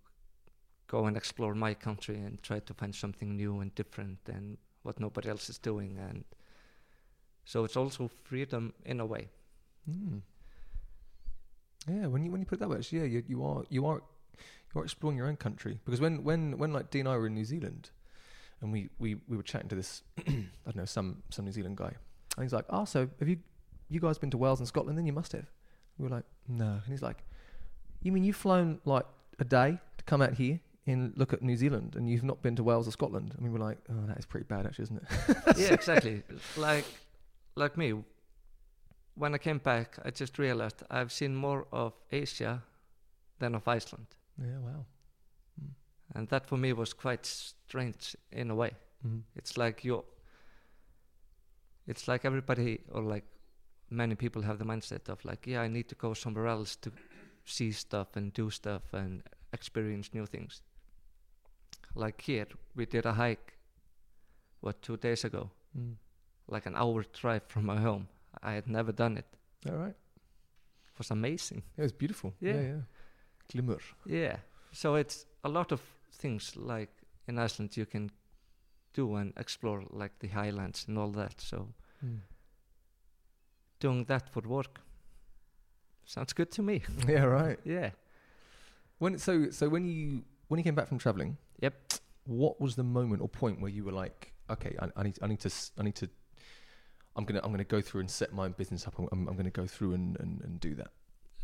[0.87, 4.99] go and explore my country and try to find something new and different than what
[4.99, 5.99] nobody else is doing.
[5.99, 6.25] And
[7.45, 9.29] so it's also freedom in a way.
[9.89, 10.23] Mm.
[11.89, 13.87] Yeah, when you when you put it that way, actually, yeah, you, you are you
[13.87, 14.03] are
[14.75, 17.27] you are exploring your own country because when when when like Dean and I were
[17.27, 17.91] in New Zealand,
[18.61, 20.33] and we we, we were chatting to this I
[20.67, 21.93] don't know some some New Zealand guy,
[22.37, 23.39] and he's like, oh, so have you
[23.89, 24.99] you guys been to Wales and Scotland?
[24.99, 25.47] Then you must have.
[25.97, 27.25] We were like, no, and he's like,
[28.03, 29.07] you mean you've flown like
[29.39, 32.57] a day to come out here and look at New Zealand, and you've not been
[32.57, 33.35] to Wales or Scotland?
[33.39, 35.37] I mean, we're like, oh, that is pretty bad, actually, isn't it?
[35.59, 36.23] yeah, exactly.
[36.57, 36.85] like,
[37.57, 37.95] like me,
[39.15, 42.63] when I came back, I just realized I've seen more of Asia
[43.39, 44.07] than of Iceland.
[44.41, 44.85] yeah, wow.
[46.15, 48.71] and that for me was quite strange in a way
[49.07, 49.23] Mm.
[49.37, 50.05] it's like you
[51.87, 53.25] it's like everybody or like
[53.91, 56.91] many people have the mindset of like yeah i need to go somewhere else to
[57.49, 60.63] see stuff and do stuff and experience new things
[61.95, 63.53] like here we did a hike
[64.61, 65.97] what two days ago Mm.
[66.49, 68.09] like an hour drive from my home
[68.43, 69.27] i had never done it
[69.71, 69.97] All right.
[70.93, 72.33] it was amazing Yeah, it was beautiful.
[72.41, 72.55] Yeah.
[72.55, 72.63] yeah.
[72.63, 72.81] yeah.
[73.53, 73.81] Glymur.
[74.07, 74.37] Yeah.
[74.73, 75.81] So it's a lot of
[76.13, 76.91] things like
[77.27, 78.11] in Iceland you can
[78.95, 81.41] do and explore like the highlands and all that.
[81.41, 81.69] So
[82.05, 82.21] Mm.
[83.81, 84.81] doing that for work
[86.09, 86.83] sounds good to me.
[87.09, 87.59] Yeah, right.
[87.65, 87.91] Yeah.
[88.99, 91.75] When so so when you when you came back from traveling, Yep.
[92.25, 95.27] What was the moment or point where you were like, okay, I, I need I
[95.27, 96.09] need to I need to
[97.17, 98.99] I'm gonna I'm gonna go through and set my business up.
[98.99, 100.91] I'm I'm, I'm gonna go through and, and, and do that.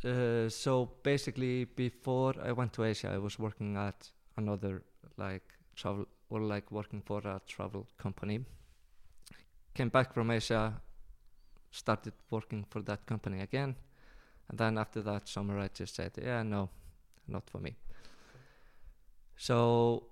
[0.05, 4.83] Uh, so basically, before I went to Asia, I was working at another
[5.17, 5.43] like
[5.75, 8.41] travel or like working for a travel company.
[9.75, 10.81] Came back from Asia,
[11.71, 13.75] started working for that company again,
[14.49, 16.71] and then after that summer, I just said, "Yeah, no,
[17.27, 17.77] not for me."
[19.37, 20.05] So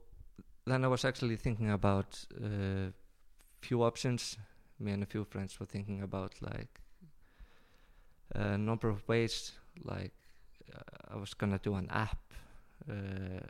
[0.66, 2.90] then I was actually thinking about uh,
[3.60, 4.36] few options.
[4.78, 6.80] Me and a few friends were thinking about like
[8.34, 9.52] a number of ways
[9.84, 10.12] like
[10.74, 12.18] uh, I was gonna do an app
[12.90, 13.40] uh,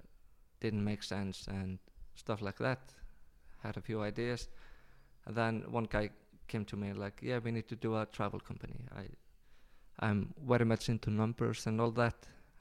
[0.60, 1.78] didn't make sense and
[2.14, 2.92] stuff like that
[3.62, 4.48] had a few ideas
[5.26, 6.10] and then one guy
[6.48, 9.06] came to me like yeah we need to do a travel company I
[10.02, 12.14] I'm very much into numbers and all that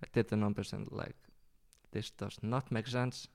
[0.03, 1.15] I did the numbers and like
[1.91, 3.27] this does not make sense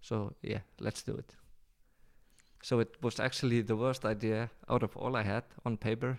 [0.00, 1.34] so yeah let's do it
[2.62, 6.18] so it was actually the worst idea out of all I had on paper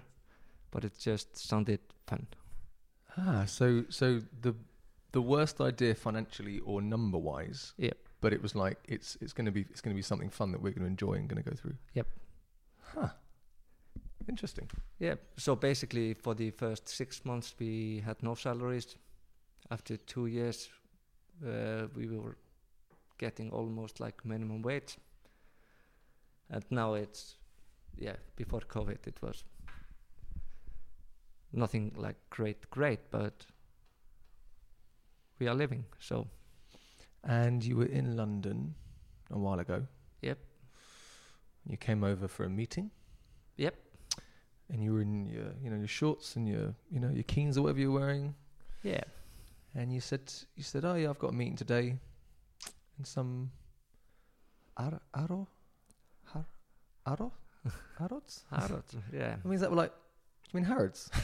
[0.71, 2.27] but it just sounded fun
[3.17, 4.53] Ah, so so the
[5.11, 7.97] the worst idea financially or number wise, Yep.
[8.21, 10.51] but it was like it's it's going to be it's going to be something fun
[10.53, 11.75] that we're going to enjoy and going to go through.
[11.93, 12.07] Yep.
[12.95, 13.09] Huh.
[14.29, 14.69] Interesting.
[14.99, 15.15] Yeah.
[15.37, 18.95] So basically, for the first six months, we had no salaries.
[19.69, 20.69] After two years,
[21.45, 22.37] uh, we were
[23.17, 24.97] getting almost like minimum wage.
[26.49, 27.37] And now it's,
[27.97, 29.43] yeah, before COVID, it was
[31.53, 33.45] nothing like great, great, but
[35.39, 35.85] we are living.
[35.99, 36.27] So,
[37.23, 38.75] And you were in London
[39.29, 39.87] a while ago.
[40.21, 40.37] Yep.
[41.67, 42.91] You came over for a meeting.
[43.57, 43.75] Yep.
[44.71, 47.57] And you were in your, you know, your shorts and your, you know, your keens
[47.57, 48.33] or whatever you're wearing.
[48.83, 49.03] yeah,
[49.75, 51.97] And you said, you said, oh yeah, I've got a meeting today,
[52.97, 53.51] in some,
[54.77, 55.45] Ar- Aro,
[56.23, 56.45] Har-
[57.05, 57.31] Aro,
[57.99, 58.43] Harrods.
[58.49, 59.35] Harrods, yeah.
[59.43, 59.91] I mean, is that like,
[60.53, 61.09] you mean Harrods?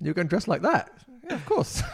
[0.00, 0.90] You're going dressed like that?
[1.24, 1.82] Yeah, of course.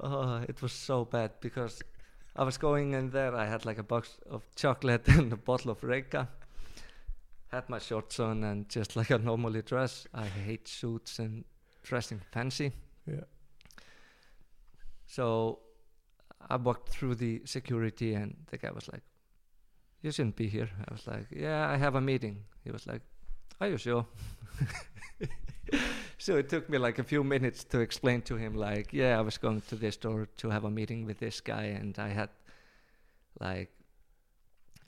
[0.00, 1.82] Oh, it was so bad because
[2.38, 3.34] I was going in there.
[3.34, 6.28] I had like a box of chocolate and a bottle of Reyka.
[7.48, 10.06] Had my shorts on and just like I normally dress.
[10.14, 11.44] I hate suits and
[11.82, 12.72] dressing fancy.
[13.06, 13.24] yeah.
[15.06, 15.58] So
[16.48, 19.02] I walked through the security and the guy was like,
[20.02, 23.02] "You shouldn't be here." I was like, "Yeah, I have a meeting." He was like,
[23.60, 24.06] "Are you sure?"
[26.28, 29.22] so it took me like a few minutes to explain to him, like, "Yeah, I
[29.22, 32.28] was going to this store to have a meeting with this guy, and I had
[33.40, 33.70] like."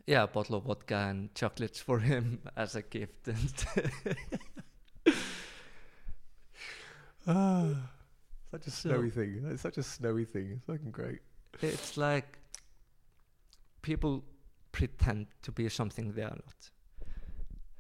[0.07, 3.55] Yeah, a bottle of vodka and chocolates for him as a gift, and
[7.27, 7.69] Ah,
[8.51, 9.45] such a So- snowy thing.
[9.51, 10.53] It's such a snowy thing.
[10.57, 11.21] It's fucking great.
[11.63, 12.39] it's like
[13.83, 14.25] people
[14.73, 16.71] pretend to be something they are not.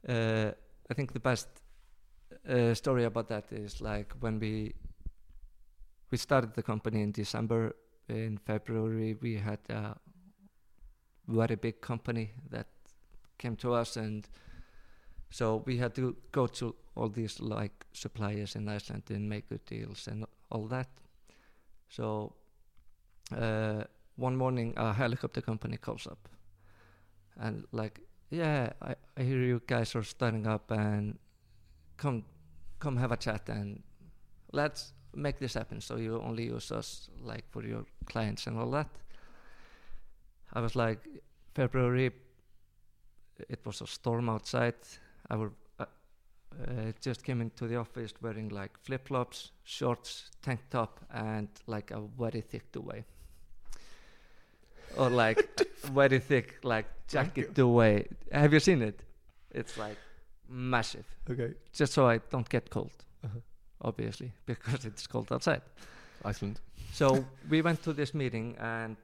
[0.08, 0.52] Uh,
[0.90, 1.48] I think the best
[2.49, 4.74] uh, story about that is like when we
[6.11, 7.76] we started the company in December.
[8.09, 9.95] In February, we had a
[11.28, 12.66] very big company that
[13.38, 14.28] came to us, and
[15.30, 19.64] so we had to go to all these like suppliers in Iceland and make good
[19.64, 20.88] deals and all that.
[21.88, 22.32] So
[23.36, 23.84] uh,
[24.16, 26.28] one morning a helicopter company calls up
[27.38, 31.18] and like yeah I, I hear you guys are starting up and
[31.97, 32.24] come
[32.81, 33.83] come have a chat and
[34.53, 35.81] let's make this happen.
[35.81, 38.89] So you only use us like for your clients and all that.
[40.53, 41.07] I was like
[41.55, 42.11] february
[43.49, 44.74] it was a storm outside.
[45.31, 45.87] I uh, uh,
[47.01, 52.41] just came into the office wearing like flip-flops shorts tank top and like a very
[52.41, 53.05] thick duvet
[54.97, 55.49] or like
[55.93, 59.03] very thick like jacket duvet have you seen it?
[59.53, 59.97] It's like
[60.51, 61.05] massive.
[61.30, 61.55] Okay.
[61.72, 62.90] just so i don't get cold
[63.24, 63.40] Uh-huh.
[63.88, 65.62] obviously because it's cold outside.
[66.24, 66.61] Iceland.
[66.92, 68.96] so we went to this meeting and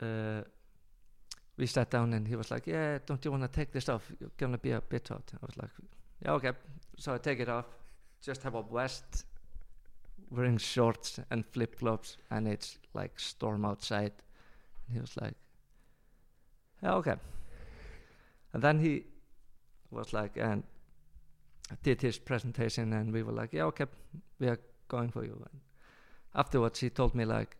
[0.00, 0.42] uh,
[1.56, 4.12] we sat down and he was like yeah don't you want to take this off?
[4.20, 5.32] You're gonna be a bit hot.
[5.32, 5.70] I was like
[6.24, 6.52] yeah okay.
[6.98, 7.64] So i take it off
[8.22, 9.24] just have a vest
[10.30, 14.12] wearing shorts and flip-flops and it's like storm outside.
[14.86, 15.34] And he was like
[16.82, 17.14] yeah okay.
[18.52, 19.04] And then he
[19.90, 20.62] was like and
[21.82, 23.86] did his presentation and we were like yeah okay
[24.38, 25.32] we are going for you.
[25.50, 25.60] And
[26.34, 27.56] afterwards he told me like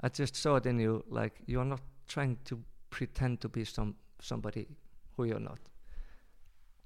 [0.00, 2.60] i just saw it in you like you're not trying to
[2.90, 4.66] pretend to be some somebody
[5.16, 5.58] who you're not.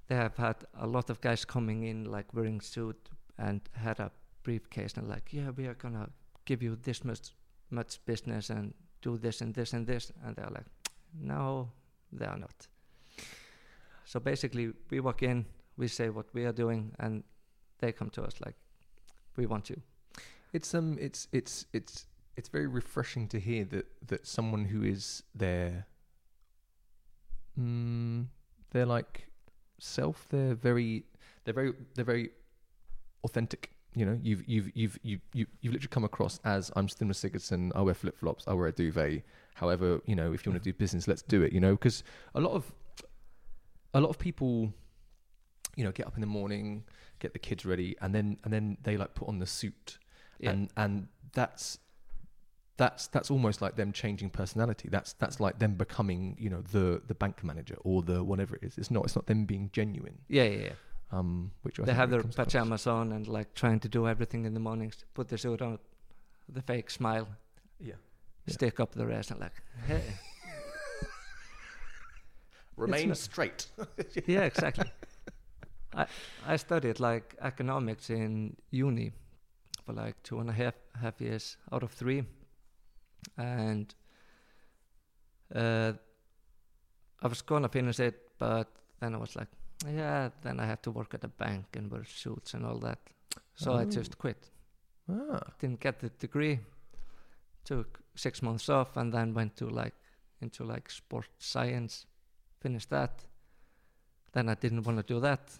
[0.09, 4.11] They have had a lot of guys coming in like wearing suit and had a
[4.43, 6.09] briefcase and like yeah we are gonna
[6.45, 7.35] give you this much
[7.71, 10.13] much business and do this and this and this.
[10.25, 10.67] And they're like
[11.21, 11.71] no
[12.13, 12.67] they are not.
[14.05, 15.45] So basically we walk in
[15.79, 17.25] we say what we are doing and
[17.79, 18.57] they come to us like
[19.37, 19.81] we want you
[20.53, 22.07] It's um, it's it's it's
[22.39, 25.87] it's very refreshing to hear that that someone who is their,
[27.59, 28.27] mm,
[28.71, 29.29] they're like
[29.79, 30.27] self.
[30.31, 31.05] They're very,
[31.45, 32.31] they're very, they're very
[33.25, 33.73] authentic.
[33.95, 37.73] You know, you've you've you've you you you've literally come across as I'm Stimler Sigurdsson.
[37.75, 38.45] I wear flip flops.
[38.47, 39.23] I wear a duvet.
[39.55, 41.53] However, you know, if you want to do business, let's do it.
[41.53, 42.05] You know, because
[42.35, 42.73] a lot of
[43.95, 44.73] a lot of people,
[45.79, 46.85] you know, get up in the morning,
[47.21, 49.99] get the kids ready, and then and then they like put on the suit
[50.41, 51.79] yeah and and that's
[52.77, 57.03] that's that's almost like them changing personality that's that's like them becoming you know the
[57.11, 60.17] the bank manager or the whatever it is it's not it's not them being genuine
[60.29, 61.19] yeah yeah, yeah.
[61.19, 62.37] um which I they have their across.
[62.37, 65.79] pajamas on and like trying to do everything in the mornings put the suit on
[66.49, 67.27] the fake smile
[67.81, 67.95] yeah
[68.47, 68.55] Yeah.
[68.55, 69.57] stick up the rest and like
[69.89, 70.03] hey.
[72.77, 73.67] remain straight
[74.27, 74.91] yeah exactly
[75.99, 76.07] I,
[76.55, 79.13] I studied like economics in uni
[79.85, 82.25] for like two and a half half years out of three,
[83.37, 83.95] and
[85.55, 85.93] uh,
[87.23, 88.69] I was gonna finish it, but
[89.01, 89.49] then I was like,
[89.87, 92.99] yeah, then I had to work at a bank and wear suits and all that,
[93.55, 93.91] so I Oh.
[93.91, 94.51] just quit.
[95.11, 96.61] Ah, Didn't get the degree.
[97.65, 99.95] Took six months off and then went to like
[100.41, 102.07] into like sports science,
[102.61, 103.25] finished that.
[104.33, 105.59] Then I didn't want to do that,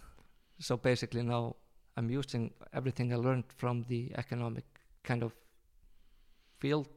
[0.59, 1.55] so basically now
[1.97, 4.65] I'm using everything I learned from the economic
[5.03, 5.33] kind of
[6.59, 6.87] field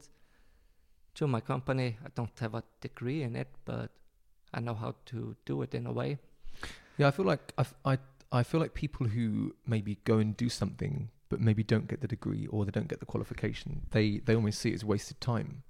[1.15, 1.97] to my company.
[2.05, 3.91] I don't have a degree in it, but
[4.53, 6.17] I know how to do it in a way.
[6.97, 7.07] yeah.
[7.07, 7.53] I feel like
[7.85, 7.97] I
[8.31, 12.07] I feel like people who maybe go and do something but maybe don't get the
[12.07, 15.63] degree or they don't get the qualification, they they almost see it as wasted time.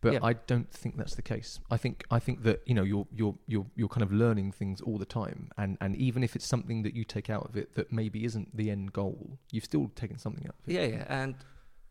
[0.00, 0.18] But Yeah.
[0.22, 1.60] I don't think that's the case.
[1.70, 4.80] I think I think that you know you're you're you're you're kind of learning things
[4.80, 7.74] all the time, and and even if it's something that you take out of it
[7.74, 10.72] that maybe isn't the end goal, you've still taken something out of it.
[10.74, 11.34] Yeah, yeah, and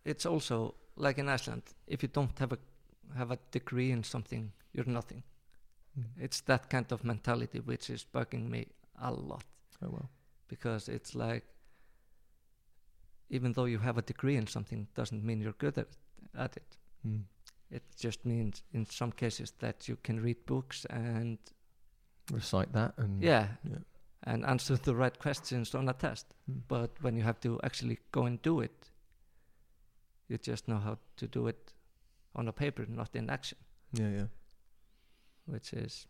[0.06, 2.58] it's also like in Iceland, if you don't have a
[3.18, 5.24] have a degree in something, you're nothing.
[6.00, 6.06] Mm.
[6.26, 8.68] It's that kind of mentality which is bugging me
[9.02, 9.44] a lot
[9.82, 10.10] Oh well.
[10.48, 11.44] because it's like
[13.30, 15.88] even though you have a degree in something doesn't mean you're good at,
[16.38, 16.78] at it.
[17.08, 17.24] Mm.
[17.74, 21.38] It just means in some cases that you can read books and
[22.32, 23.80] Recite that and yeah, yeah.
[24.24, 26.26] and answer the right questions on a test.
[26.50, 26.62] Mm.
[26.68, 28.92] But when you have to actually go and do it,
[30.30, 31.74] you just know how to do it
[32.36, 33.58] on a paper, not in action,
[33.92, 34.28] yeah, yeah.
[35.46, 36.08] which is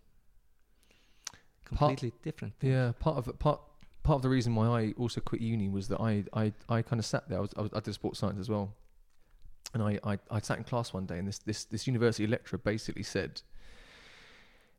[1.65, 2.53] Part- completely different.
[2.59, 2.71] thing.
[2.71, 3.61] Yeah, part of part
[4.03, 6.99] part of the reason why I also quit uni was that I I, I kind
[6.99, 7.39] of sat there.
[7.39, 8.75] I was, I was I did sports science as well,
[9.73, 12.59] and I, I I sat in class one day, and this this this university lecturer
[12.59, 13.41] basically said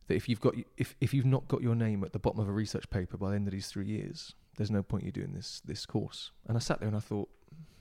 [0.07, 2.47] that if you've got if if you've not got your name at the bottom of
[2.47, 5.33] a research paper by the end of these three years, there's no point you doing
[5.33, 6.31] this this course.
[6.47, 7.29] And I sat there and I thought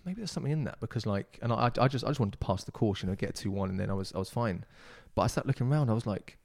[0.04, 2.46] maybe there's something in that because like, and I I just I just wanted to
[2.46, 4.64] pass the course, you know, get two one, and then I was I was fine.
[5.14, 6.38] But I sat looking around, I was like,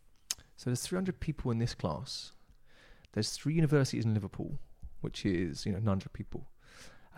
[0.55, 2.33] so there's 300 people in this class.
[3.13, 4.59] There's three universities in Liverpool,
[5.01, 6.47] which is you know 900 people,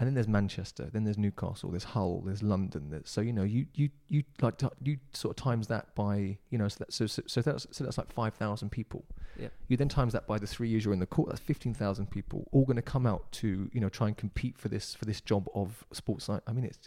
[0.01, 2.89] and then there's Manchester, then there's Newcastle, there's Hull, there's London.
[2.89, 6.39] There's, so you know you you you like t- you sort of times that by
[6.49, 9.05] you know so that, so, so so that's so that's like 5,000 people.
[9.39, 9.49] Yeah.
[9.67, 11.29] You then times that by the three years you're in the court.
[11.29, 14.69] That's 15,000 people all going to come out to you know try and compete for
[14.69, 16.41] this for this job of sports science.
[16.47, 16.79] I mean it's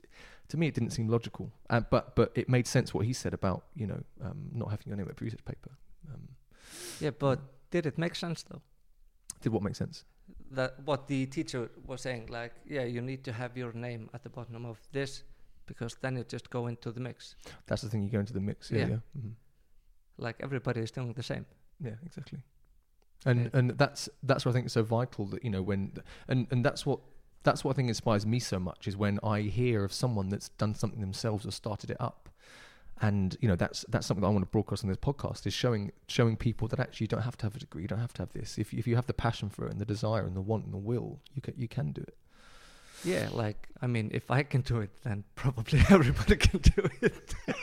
[0.48, 3.32] to me it didn't seem logical, uh, but but it made sense what he said
[3.32, 5.70] about you know um, not having your name at research paper.
[6.12, 6.30] Um,
[6.98, 7.38] Yeah, but
[7.70, 8.62] did it make sense though?
[9.40, 10.04] did what make sense?
[10.50, 14.22] That what the teacher was saying, like, yeah, you need to have your name at
[14.22, 15.22] the bottom of this
[15.66, 17.34] because then you just go into the mix.
[17.66, 18.02] That's the thing.
[18.04, 18.70] You go into the mix.
[18.70, 18.86] Yeah, Yeah.
[18.88, 19.32] yeah, Mhm.
[20.18, 21.46] Like everybody is doing the same.
[21.80, 22.40] yeah exactly.
[23.26, 23.48] And Yeah.
[23.58, 25.92] and that's that's what I think is so vital that you know when
[26.28, 27.00] and and that's what
[27.42, 30.50] that's what I think inspires me so much is when I hear of someone that's
[30.50, 32.28] done something themselves or started it up.
[33.00, 35.52] And you know that's that's something that I want to broadcast on this podcast is
[35.52, 38.12] showing showing people that actually you don't have to have a degree, you don't have
[38.14, 38.56] to have this.
[38.56, 40.64] If you, if you have the passion for it and the desire and the want
[40.64, 42.16] and the will, you can you can do it.
[43.04, 47.34] Yeah, like I mean, if I can do it, then probably everybody can do it.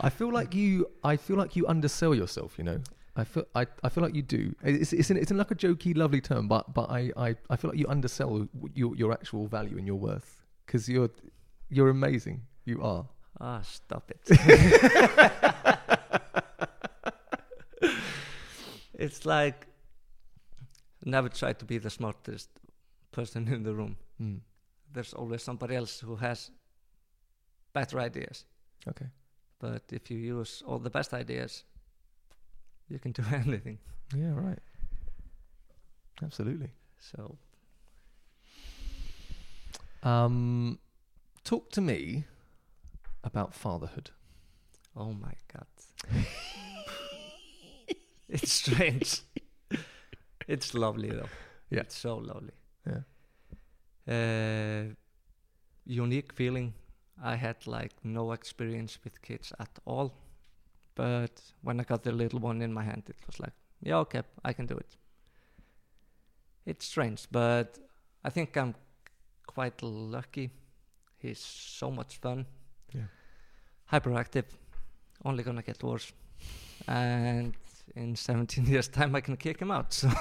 [0.00, 0.88] I feel like you.
[1.04, 2.54] I feel like you undersell yourself.
[2.58, 2.80] You know.
[3.14, 3.44] I feel.
[3.54, 4.54] I, I feel like you do.
[4.62, 7.56] It's it's in, it's in like a jokey, lovely term, but but I, I, I
[7.56, 11.10] feel like you undersell your your actual value and your worth because you're
[11.72, 12.42] you're amazing.
[12.64, 13.06] You are.
[13.40, 14.20] Ah, stop it.
[18.94, 19.66] it's like
[21.04, 22.50] never try to be the smartest
[23.10, 23.96] person in the room.
[24.20, 24.40] Mm.
[24.92, 26.50] There's always somebody else who has
[27.72, 28.44] better ideas.
[28.86, 29.06] Okay.
[29.58, 31.64] But if you use all the best ideas,
[32.88, 33.78] you can do anything.
[34.14, 34.34] Yeah.
[34.34, 34.58] Right.
[36.22, 36.70] Absolutely.
[37.00, 37.36] So
[40.02, 40.78] Um,
[41.44, 42.24] talk to me
[43.24, 44.10] about fatherhood.
[44.96, 45.66] Oh my god.
[48.28, 49.22] it's strange.
[50.48, 51.28] it's lovely though.
[51.70, 51.80] Yeah.
[51.80, 52.52] It's so lovely.
[52.86, 53.02] Yeah.
[54.08, 54.94] Uh,
[55.86, 56.74] unique feeling.
[57.22, 60.12] I had like no experience with kids at all.
[60.94, 64.22] But when I got the little one in my hand, it was like, yeah, okay,
[64.44, 64.96] I can do it.
[66.66, 67.78] It's strange, but
[68.24, 68.74] I think I'm
[69.46, 70.50] quite lucky.
[71.22, 72.46] He's so much fun
[72.92, 73.06] Yeah.
[73.92, 74.44] hyperactive,
[75.24, 76.12] only gonna get worse.
[76.88, 77.54] And
[77.94, 79.92] in 17 years' time, I can kick him out.
[79.92, 80.08] So,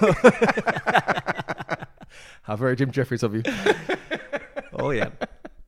[2.43, 3.41] How very Jim Jefferies of you.
[4.73, 5.09] oh yeah,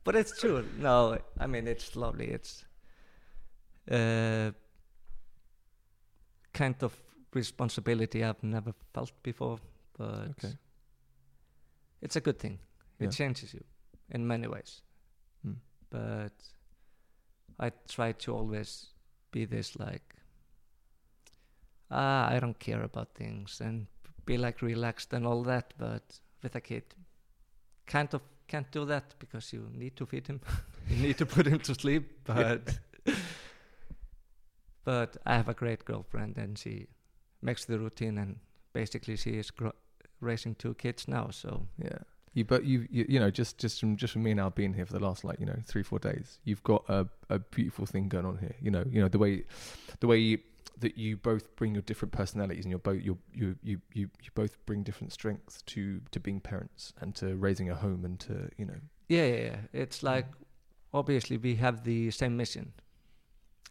[0.04, 0.64] but it's true.
[0.78, 2.26] No, I mean it's lovely.
[2.26, 2.64] It's
[3.90, 4.50] uh,
[6.52, 6.92] kind of
[7.32, 9.58] responsibility I've never felt before,
[9.98, 10.52] but Okay.
[12.02, 12.58] it's a good thing.
[12.98, 13.08] Yeah.
[13.08, 13.64] It changes you
[14.10, 14.82] in many ways.
[15.46, 15.56] Mm.
[15.90, 16.32] But
[17.58, 18.86] I try to always
[19.30, 20.14] be this like,
[21.90, 23.86] ah, I don't care about things and
[24.26, 25.74] be like relaxed and all that.
[25.78, 26.84] But with a kid,
[27.86, 30.40] kind of can't do that because you need to feed him,
[30.88, 32.10] you need to put him to sleep.
[32.26, 32.78] But
[34.84, 36.88] but I have a great girlfriend and she
[37.40, 38.36] makes the routine and
[38.72, 39.72] basically she is gro-
[40.20, 41.30] raising two kids now.
[41.30, 42.02] So Yeah.
[42.34, 44.84] You but you, you you know just just from just from me now being here
[44.84, 48.08] for the last like you know three four days, you've got a a beautiful thing
[48.08, 48.54] going on here.
[48.60, 49.44] You know you know the way
[50.00, 50.38] the way you,
[50.78, 54.58] that you both bring your different personalities and you're both you you you you both
[54.66, 58.66] bring different strengths to to being parents and to raising a home and to you
[58.66, 59.56] know Yeah, yeah, yeah.
[59.72, 60.04] It's mm.
[60.04, 60.26] like
[60.92, 62.72] obviously we have the same mission.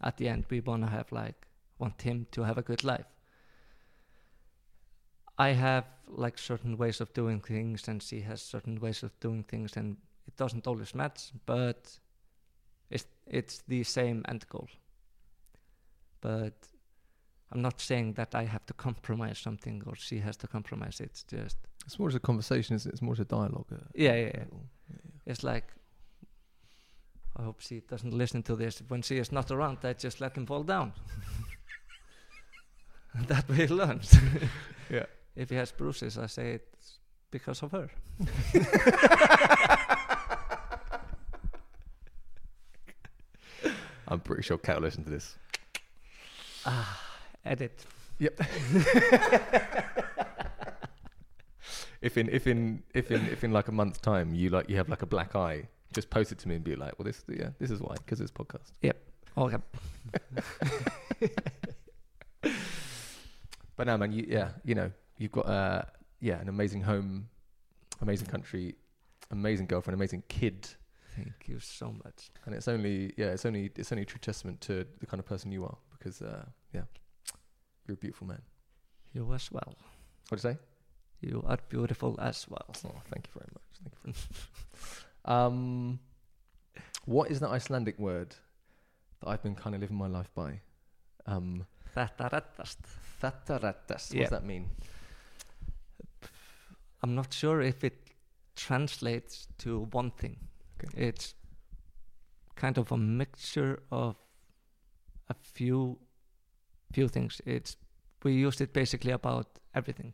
[0.01, 1.47] At the end, we wanna have like
[1.79, 3.12] want him to have a good life.
[5.37, 9.43] I have like certain ways of doing things, and she has certain ways of doing
[9.43, 11.99] things, and it doesn't always match, but
[12.89, 14.67] it's it's the same end goal.
[16.21, 16.53] But
[17.51, 20.99] I'm not saying that I have to compromise something or she has to compromise.
[20.99, 22.91] It's just it's more as a conversation, isn't?
[22.91, 23.67] It's more as a dialogue.
[23.71, 24.31] uh, yeah, yeah, yeah.
[24.35, 25.31] Yeah, yeah.
[25.31, 25.73] it's like
[27.35, 28.81] I hope she doesn't listen to this.
[28.87, 30.93] When she is not around, I just let him fall down.
[33.27, 34.15] that way he learns.
[34.89, 35.05] Yeah.
[35.35, 36.99] If he has bruises, I say it's
[37.31, 37.89] because of her.
[44.07, 45.35] I'm pretty sure Kat will listen to this.
[46.65, 47.01] Ah,
[47.45, 47.85] edit.
[48.19, 48.39] Yep.
[52.01, 54.77] if in if in if in if in like a month's time you like you
[54.77, 57.23] have like a black eye, just post it to me and be like, well, this
[57.27, 58.71] yeah, this is why because it's podcast.
[58.81, 58.97] Yep.
[59.37, 59.57] Okay.
[63.75, 65.83] But now, man, you yeah, you know, you've got uh
[66.19, 67.29] yeah an amazing home,
[68.01, 68.75] amazing country,
[69.31, 70.67] amazing girlfriend, amazing kid,
[71.15, 72.31] Thank you so much.
[72.45, 75.25] and it's only yeah, it's only it's only a true testament to the kind of
[75.25, 76.83] person you are because uh yeah,
[77.87, 78.41] you're a beautiful man.
[79.13, 79.75] You as well.
[80.29, 80.57] What do you say?
[81.21, 82.65] You are beautiful as well.
[82.85, 83.63] Oh, thank you very much.
[83.83, 84.25] Thank you very much.
[85.25, 85.99] um,
[87.05, 88.35] what is the Icelandic word
[89.21, 90.59] that I've been kind of living my life by?
[91.27, 92.77] Um, Þetta reddast.
[93.21, 94.09] Þattarættas.
[94.09, 94.21] What Yeah.
[94.23, 94.69] does that mean?
[97.03, 98.11] I'm not sure if it
[98.55, 100.37] translates to one thing.
[100.77, 101.07] Okay.
[101.07, 101.35] It's
[102.55, 104.15] kind of a mixture of
[105.29, 105.99] a few
[106.93, 107.41] few things.
[107.45, 107.75] It's
[108.23, 110.13] we used it basically about everything.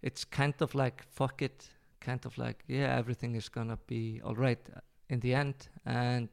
[0.00, 1.68] It's kind of like fuck it,
[2.00, 4.60] kind of like yeah, everything is gonna be all right
[5.10, 6.28] in the end, and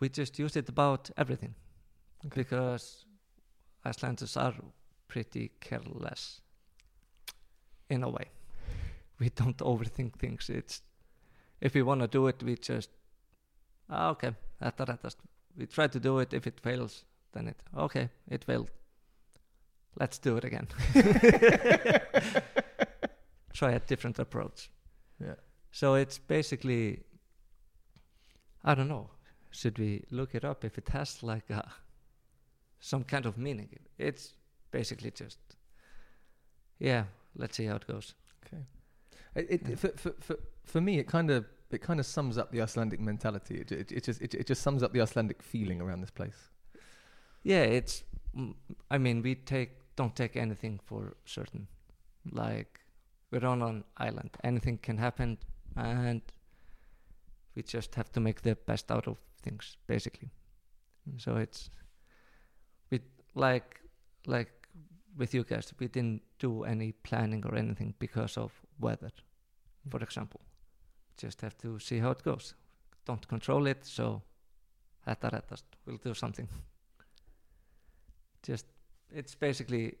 [0.00, 1.54] we just use it about everything
[2.26, 2.42] Okay.
[2.42, 3.04] because
[3.84, 4.54] Icelanders are
[5.06, 6.40] pretty careless
[7.88, 8.30] in a way.
[9.18, 10.48] We don't overthink things.
[10.50, 10.82] It's
[11.60, 12.90] if we want to do it, we just
[13.90, 14.34] ah, okay.
[15.56, 16.32] We try to do it.
[16.32, 18.70] If it fails, then it okay, it failed.
[19.98, 20.68] Let's do it again.
[23.52, 24.70] Try a different approach.
[25.20, 25.34] Yeah.
[25.72, 27.00] So it's basically,
[28.64, 29.10] I don't know.
[29.50, 31.68] Should we look it up if it has like a
[32.78, 33.68] some kind of meaning?
[33.98, 34.34] It's
[34.70, 35.38] basically just,
[36.78, 37.04] yeah.
[37.38, 38.14] Let's see how it goes.
[39.34, 39.76] It, it, Yeah.
[39.76, 42.98] for, for, for, for me, it kind of it kind of sums up the Icelandic
[42.98, 43.60] mentality.
[43.60, 46.50] It, it, it just it, it just sums up the Icelandic feeling around this place.
[47.42, 48.04] Yeah, it's.
[48.36, 48.54] mm,
[48.90, 51.68] I mean, we take don't take anything for certain.
[52.30, 52.80] Like
[53.30, 55.38] we're on an island, anything can happen,
[55.76, 56.22] and
[57.54, 60.30] we just have to make the best out of things, basically.
[61.08, 61.20] Mm.
[61.20, 61.70] So it's
[62.90, 63.00] we
[63.34, 63.80] like
[64.26, 64.57] like
[65.18, 69.10] with you guys, we didn't do any planning or anything because of weather,
[69.86, 69.90] mm.
[69.90, 70.40] for example.
[71.16, 72.54] Just have to see how it goes.
[73.04, 74.22] Don't control it, so
[75.06, 75.64] þetta reddast.
[75.86, 76.48] We'll do something.
[78.46, 78.66] Just
[79.10, 79.96] it's basically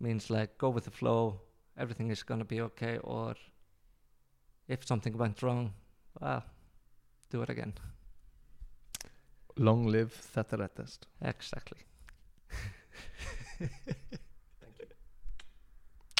[0.00, 1.40] means like go with the flow.
[1.78, 3.34] Everything is gonna be okay, or
[4.68, 5.72] if something went wrong,
[6.20, 6.42] well,
[7.30, 7.74] do it again.
[9.56, 11.06] Long live Þattarættast.
[11.20, 11.78] Exactly.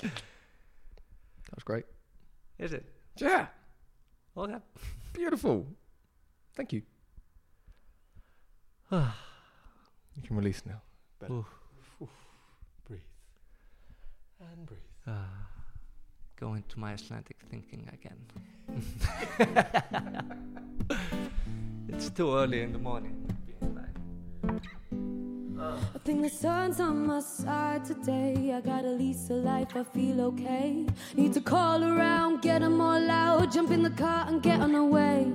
[0.02, 1.84] That was great.
[2.58, 2.84] Is it?
[3.16, 3.46] Yeah,
[4.36, 4.56] Okay.
[5.12, 5.66] beautiful.
[6.54, 6.82] Thank you.
[8.92, 10.80] you can release now.
[11.18, 11.32] Better.
[11.34, 11.46] Oof.
[12.86, 13.00] Breathe.
[14.40, 14.80] And breathe.
[15.06, 15.28] Ah,
[16.36, 18.18] go into my Icelandic thinking again.
[21.88, 23.21] it's too early in the morning.
[25.62, 28.52] I think the sun's on my side today.
[28.52, 30.84] I got a lease of life, I feel okay.
[31.14, 34.72] Need to call around, get them all out, jump in the car and get on
[34.72, 35.30] the way.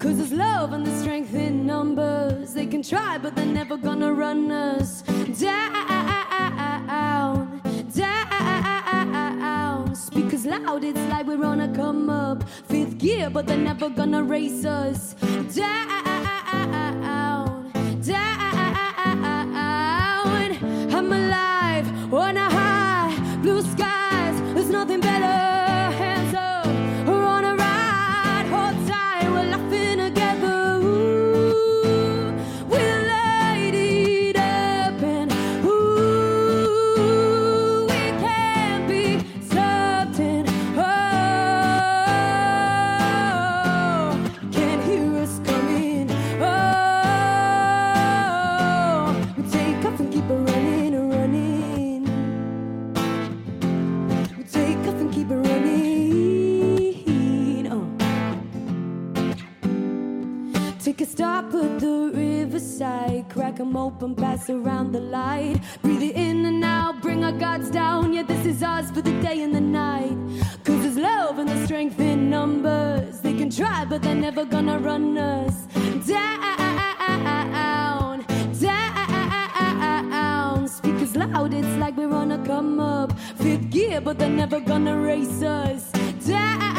[0.00, 2.54] Cause there's love and the strength in numbers.
[2.54, 5.02] They can try, but they're never gonna run us
[5.40, 7.60] down.
[7.94, 9.94] Down.
[9.94, 12.42] Speakers loud, it's like we're on a come up.
[12.66, 15.14] Fifth gear, but they're never gonna race us.
[15.54, 16.01] Down.
[63.62, 65.60] Riverside, crack 'em open, pass around the light.
[65.82, 68.12] Breathe it in and out, bring our guards down.
[68.12, 70.16] Yeah, this is ours for the day and the night.
[70.64, 73.20] Cause there's love and the strength in numbers.
[73.20, 75.66] They can try, but they're never gonna run us
[76.06, 78.24] down.
[78.60, 80.68] Down.
[80.68, 83.12] Speakers loud, it's like we're on a come up.
[83.36, 85.90] Fifth gear, but they're never gonna race us.
[86.26, 86.71] Down.